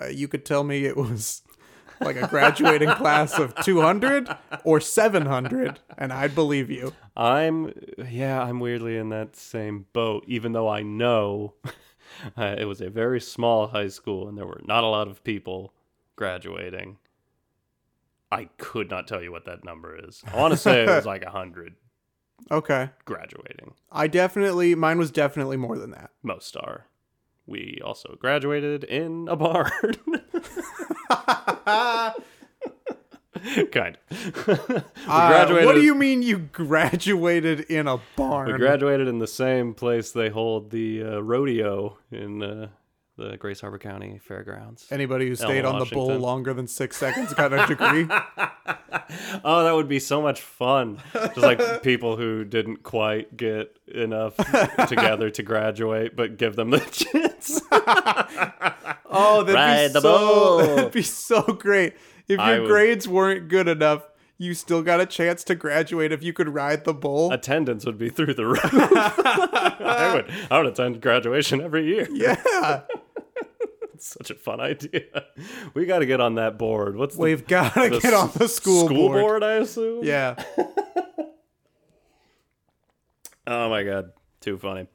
[0.00, 1.42] uh, you could tell me it was
[2.00, 4.28] like a graduating class of 200
[4.64, 6.94] or 700, and I'd believe you.
[7.16, 7.74] I'm
[8.08, 10.24] yeah, I'm weirdly in that same boat.
[10.26, 11.54] Even though I know
[12.36, 15.22] uh, it was a very small high school and there were not a lot of
[15.24, 15.74] people
[16.16, 16.96] graduating.
[18.32, 20.22] I could not tell you what that number is.
[20.32, 21.74] I want to say it was like a hundred
[22.50, 22.90] Okay.
[23.04, 23.74] graduating.
[23.92, 26.10] I definitely, mine was definitely more than that.
[26.22, 26.86] Most are.
[27.46, 29.70] We also graduated in a barn.
[33.72, 34.84] kind of.
[35.08, 38.52] Uh, what do you mean you graduated in a barn?
[38.52, 42.68] We graduated in the same place they hold the uh, rodeo in uh,
[43.20, 44.86] the Grays Harbor County Fairgrounds.
[44.90, 48.06] Anybody who stayed on the bull longer than six seconds got a degree.
[49.44, 50.98] Oh, that would be so much fun.
[51.12, 54.36] Just like people who didn't quite get enough
[54.88, 57.60] together to graduate, but give them the chance.
[59.12, 60.66] Oh, that'd Ride be so.
[60.76, 61.94] That'd be so great.
[62.28, 64.02] If your would- grades weren't good enough,
[64.40, 67.30] you still got a chance to graduate if you could ride the bull.
[67.30, 68.60] Attendance would be through the roof.
[68.64, 72.08] I would, I would attend graduation every year.
[72.10, 72.80] yeah,
[73.98, 75.02] such a fun idea.
[75.74, 76.96] We got to get on that board.
[76.96, 79.20] What's the, we've got to get on the school, school board.
[79.20, 79.44] board?
[79.44, 80.04] I assume.
[80.04, 80.42] Yeah.
[83.46, 84.86] Oh my god, too funny.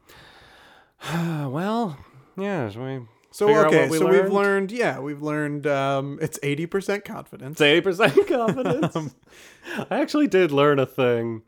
[1.13, 1.97] well,
[2.37, 2.69] yeah.
[2.69, 3.01] Should we
[3.35, 4.33] So figure okay, we so we've learned?
[4.33, 4.71] learned.
[4.71, 5.67] Yeah, we've learned.
[5.67, 7.55] Um, it's eighty percent confidence.
[7.55, 8.95] It's eighty percent confidence.
[9.89, 11.41] I actually did learn a thing.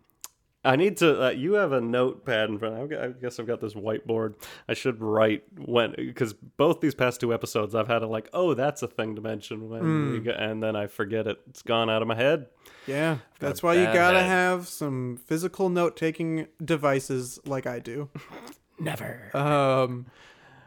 [0.66, 1.28] I need to.
[1.28, 2.76] Uh, you have a notepad in front.
[2.76, 4.34] I've got, I guess I've got this whiteboard.
[4.68, 8.54] I should write when because both these past two episodes I've had a like, oh,
[8.54, 11.38] that's a thing to mention when we go, and then I forget it.
[11.48, 12.48] It's gone out of my head.
[12.86, 14.28] Yeah, that's why you gotta head.
[14.28, 18.10] have some physical note taking devices like I do.
[18.78, 19.32] Never.
[19.34, 20.08] Um,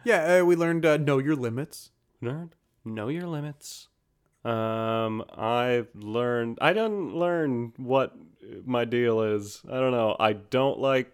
[0.04, 1.90] yeah, uh, we learned uh, know your limits.
[2.22, 2.50] Nerd,
[2.84, 3.88] know your limits.
[4.44, 6.58] Um, I've learned.
[6.60, 8.14] I didn't learn what
[8.64, 9.62] my deal is.
[9.70, 10.16] I don't know.
[10.18, 11.12] I don't like.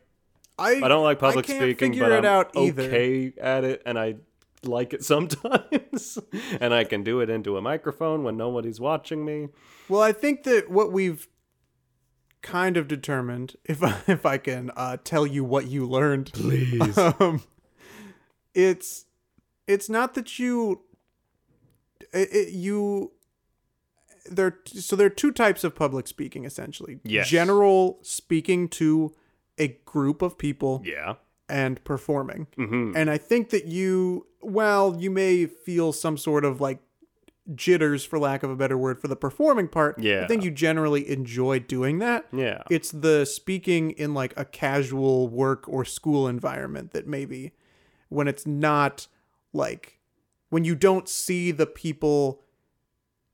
[0.58, 2.84] I I don't like public can't speaking, but it I'm out either.
[2.84, 4.16] okay at it, and I
[4.62, 6.18] like it sometimes.
[6.60, 9.48] and I can do it into a microphone when nobody's watching me.
[9.88, 11.28] Well, I think that what we've
[12.42, 16.96] kind of determined, if I, if I can uh, tell you what you learned, Please.
[17.20, 17.42] um,
[18.56, 19.04] it's
[19.68, 20.80] it's not that you
[22.12, 23.12] it, it, you
[24.30, 27.28] there so there are two types of public speaking essentially Yes.
[27.28, 29.14] general speaking to
[29.58, 31.14] a group of people yeah.
[31.48, 36.60] and performing hmm and i think that you well you may feel some sort of
[36.60, 36.80] like
[37.54, 40.50] jitters for lack of a better word for the performing part yeah i think you
[40.50, 42.62] generally enjoy doing that Yeah.
[42.68, 47.52] it's the speaking in like a casual work or school environment that maybe
[48.08, 49.06] when it's not
[49.52, 49.98] like
[50.50, 52.42] when you don't see the people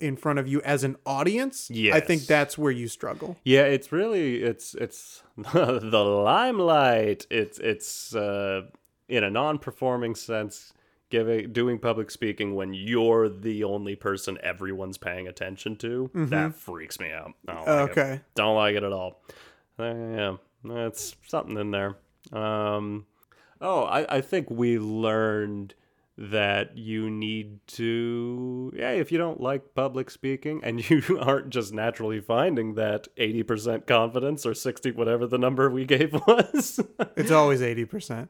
[0.01, 3.93] in front of you as an audience i think that's where you struggle Yeah, it's
[3.93, 7.27] really it's it's the limelight.
[7.31, 8.63] It's it's uh,
[9.09, 10.73] in a non-performing sense,
[11.11, 16.11] giving doing public speaking when you're the only person everyone's paying attention to.
[16.15, 17.33] That freaks me out.
[17.47, 17.91] Don't like it.
[17.93, 19.23] okay Don't like it at all.
[19.79, 21.97] Uh, yeah, that's something in there.
[22.33, 23.07] Um,
[23.63, 25.75] Oh, I, I think we learned
[26.19, 31.73] that you need to yeah if you don't like public speaking and you aren't just
[31.73, 36.79] naturally finding that 80% confidence or 60 whatever the number we gave was
[37.17, 38.29] It's always 80%.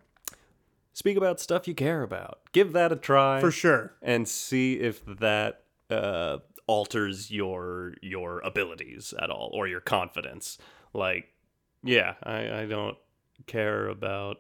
[0.93, 3.95] speak about stuff you care about give that a try For sure.
[4.01, 10.57] and see if that uh, alters your your abilities at all or your confidence.
[10.95, 11.29] Like,
[11.83, 12.97] yeah, I, I don't
[13.47, 14.39] care about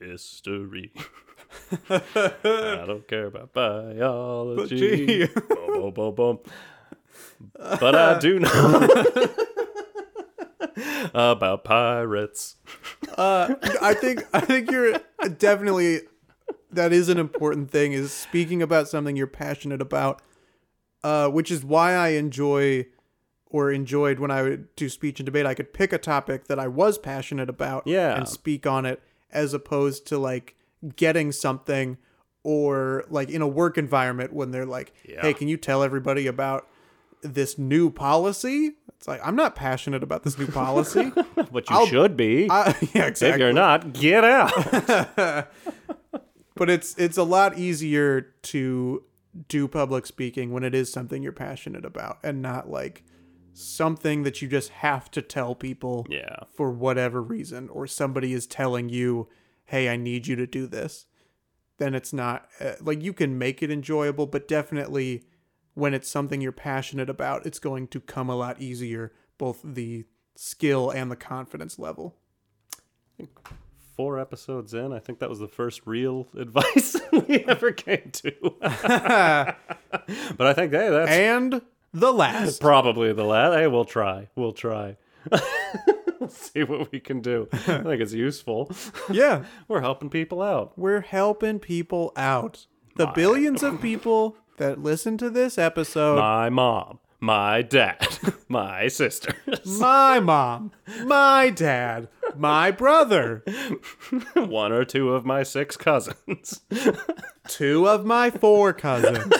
[0.00, 0.92] history.
[1.90, 5.26] I don't care about biology.
[5.26, 6.38] boom, boom, boom, boom.
[7.54, 9.06] But I do know
[11.14, 12.56] about pirates.
[13.16, 14.98] Uh, I think I think you're
[15.38, 16.00] definitely
[16.72, 20.22] that is an important thing is speaking about something you're passionate about,
[21.02, 22.86] uh, which is why I enjoy
[23.46, 25.46] or enjoyed when I would do speech and debate.
[25.46, 28.16] I could pick a topic that I was passionate about Yeah.
[28.16, 30.56] and speak on it, as opposed to like
[30.96, 31.98] getting something
[32.42, 35.20] or like in a work environment when they're like, Yeah.
[35.22, 36.66] "Hey, can you tell everybody about
[37.22, 41.12] this new policy?" It's like I'm not passionate about this new policy.
[41.52, 42.48] But you I'll- should be.
[42.50, 43.28] I, yeah, exactly.
[43.30, 44.52] If you're not, get out.
[46.54, 49.02] but it's it's a lot easier to
[49.48, 53.04] do public speaking when it is something you're passionate about and not like
[53.52, 56.36] something that you just have to tell people yeah.
[56.54, 59.28] for whatever reason or somebody is telling you
[59.66, 61.06] hey i need you to do this
[61.78, 65.24] then it's not uh, like you can make it enjoyable but definitely
[65.74, 70.04] when it's something you're passionate about it's going to come a lot easier both the
[70.36, 72.16] skill and the confidence level
[73.96, 78.32] Four episodes in, I think that was the first real advice we ever came to.
[78.60, 81.60] but I think, hey, that's and
[81.92, 83.54] the last probably the last.
[83.56, 84.28] Hey, we'll try.
[84.36, 84.96] We'll try.
[86.20, 87.48] we'll see what we can do.
[87.52, 88.70] I think it's useful.
[89.10, 90.72] yeah We're helping people out.
[90.78, 92.66] We're helping people out.
[92.96, 98.06] The billions of people that listen to this episode, My mom, my dad,
[98.48, 99.34] my sisters.
[99.78, 100.72] my mom,
[101.04, 103.42] my dad, my brother,
[104.34, 106.60] one or two of my six cousins.
[107.48, 109.32] two of my four cousins.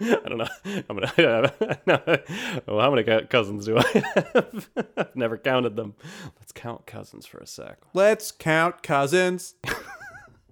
[0.00, 0.48] I don't know.
[0.88, 1.52] I'm gonna.
[1.86, 2.00] no,
[2.66, 4.70] well, how many cousins do I have?
[4.96, 5.94] I've never counted them.
[6.38, 7.78] Let's count cousins for a sec.
[7.94, 9.54] Let's count cousins.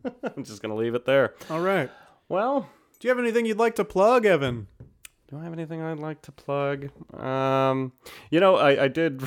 [0.05, 1.35] I'm just gonna leave it there.
[1.51, 1.91] All right.
[2.29, 2.69] Well,
[2.99, 4.69] Do you have anything you'd like to plug, Evan?
[5.29, 6.91] do I have anything I'd like to plug?
[7.19, 7.93] Um,
[8.31, 9.23] you know, I, I did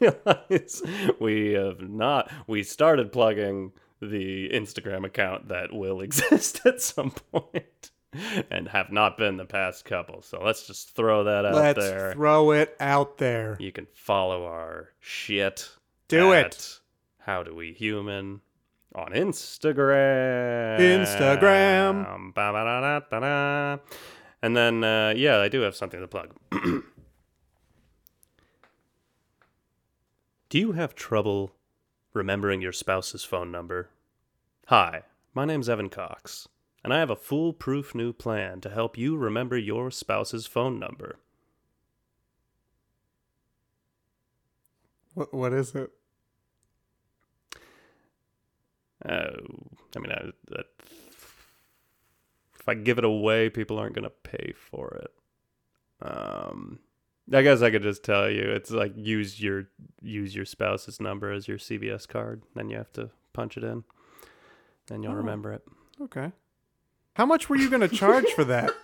[0.00, 0.82] realize
[1.20, 2.30] we have not.
[2.46, 7.90] We started plugging the Instagram account that will exist at some point.
[8.50, 10.20] And have not been the past couple.
[10.22, 12.12] So let's just throw that out Let's there.
[12.12, 13.56] throw it out there.
[13.58, 15.70] You can follow our shit.
[16.08, 16.80] Do at it.
[17.20, 18.42] How do we human
[18.94, 20.78] on Instagram?
[20.78, 22.34] Instagram.
[22.34, 23.78] Ba-ba-da-da-da-da.
[24.42, 26.34] And then, uh, yeah, I do have something to plug.
[30.50, 31.52] do you have trouble
[32.12, 33.88] remembering your spouse's phone number?
[34.66, 35.02] Hi,
[35.32, 36.48] my name's Evan Cox,
[36.84, 41.16] and I have a foolproof new plan to help you remember your spouse's phone number.
[45.14, 45.90] What, what is it?
[49.08, 49.34] Oh,
[49.96, 50.66] I mean, I, that,
[52.58, 56.06] if I give it away, people aren't gonna pay for it.
[56.06, 56.78] Um,
[57.32, 59.64] I guess I could just tell you, it's like use your
[60.00, 62.42] use your spouse's number as your CVS card.
[62.54, 63.84] Then you have to punch it in.
[64.86, 65.16] Then you'll Oh.
[65.16, 65.62] remember it.
[66.00, 66.32] Okay.
[67.14, 68.70] How much were you going to charge for that?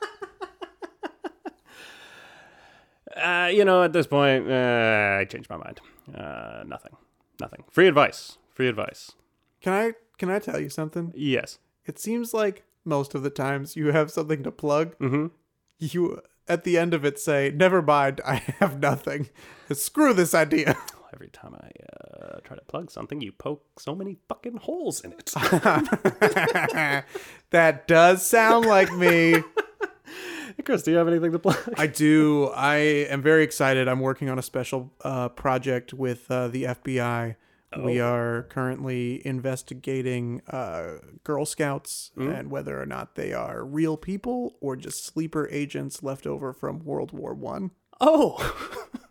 [3.16, 5.80] Uh, you know, at this point, uh, I changed my mind.
[6.14, 6.92] Uh, nothing,
[7.40, 7.64] nothing.
[7.68, 8.38] Free advice.
[8.54, 9.10] Free advice.
[9.60, 11.12] Can I can I tell you something?
[11.16, 11.58] Yes.
[11.84, 15.26] It seems like most of the times you have something to plug, Mm-hmm.
[15.78, 19.30] you at the end of it say, "Never mind, I have nothing.
[19.72, 20.76] Screw this idea."
[21.12, 25.12] Every time I uh, try to plug something, you poke so many fucking holes in
[25.12, 25.30] it.
[27.50, 29.42] that does sound like me.
[30.64, 31.56] Chris, do you have anything to plug?
[31.76, 32.50] I do.
[32.54, 33.88] I am very excited.
[33.88, 37.36] I'm working on a special uh, project with uh, the FBI.
[37.76, 44.56] We are currently investigating uh, Girl Scouts and whether or not they are real people
[44.60, 47.72] or just sleeper agents left over from World War One.
[48.00, 48.38] Oh.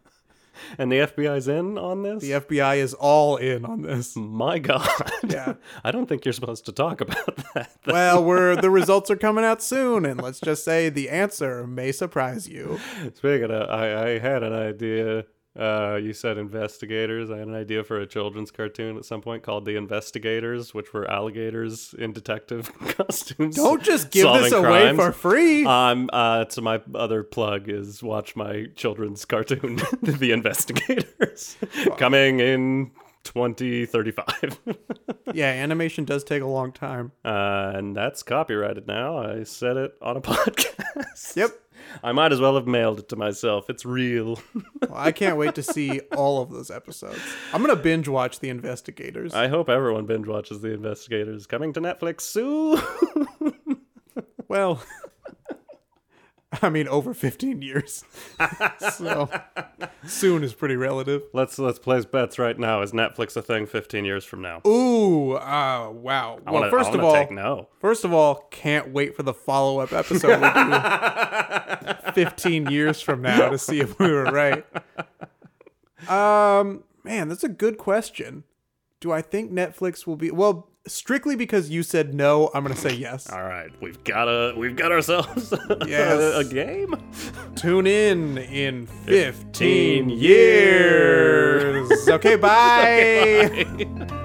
[0.78, 2.22] and the FBI's in on this?
[2.22, 4.16] The FBI is all in on this.
[4.16, 4.88] My God.
[5.28, 5.56] Yeah.
[5.84, 7.72] I don't think you're supposed to talk about that.
[7.86, 11.92] Well, we're the results are coming out soon, and let's just say the answer may
[11.92, 12.80] surprise you.
[13.16, 15.26] Speaking of, I, I had an idea
[15.58, 17.32] Uh, you said investigators.
[17.32, 20.94] I had an idea for a children's cartoon at some point called The Investigators, which
[20.94, 23.56] were alligators in detective costumes.
[23.56, 25.00] Don't just give this away crimes.
[25.00, 25.66] for free.
[25.66, 31.58] Um, uh, so my other plug is watch my children's cartoon, The Investigators,
[31.98, 32.92] coming in
[33.24, 34.60] 2035.
[35.34, 37.12] yeah, animation does take a long time.
[37.26, 39.18] uh, and that's copyrighted now.
[39.18, 41.36] I said it on a podcast.
[41.36, 41.52] Yep.
[42.04, 43.70] I might as well have mailed it to myself.
[43.70, 44.40] It's real.
[44.82, 47.20] Well, I can't wait to see all of those episodes.
[47.52, 49.34] I'm gonna binge watch The Investigators.
[49.34, 51.48] I hope everyone binge watches The Investigators.
[51.48, 52.80] Coming to Netflix soon.
[54.50, 54.82] Well,
[56.62, 58.04] I mean, over 15 years.
[58.94, 59.30] so
[60.06, 61.24] soon is pretty relative.
[61.34, 62.82] let's let's place bets right now.
[62.82, 64.62] Is Netflix a thing 15 years from now?
[64.66, 66.40] Ooh, uh, wow.
[66.46, 67.68] I well, wanna- first of all, no.
[67.80, 73.22] first of all, can't wait for the follow up episode we do 15 years from
[73.22, 74.66] now to see if we were right.
[76.08, 78.44] Um, man, that's a good question.
[79.00, 80.70] Do I think Netflix will be well?
[80.88, 83.30] Strictly because you said no, I'm gonna say yes.
[83.30, 85.54] All right, we've got a we've got ourselves
[85.86, 86.36] Yes.
[86.36, 86.96] a, game.
[87.56, 89.34] Tune in in 15
[90.08, 91.90] 15 years.
[92.10, 93.66] Okay, bye.
[93.78, 94.24] Bye.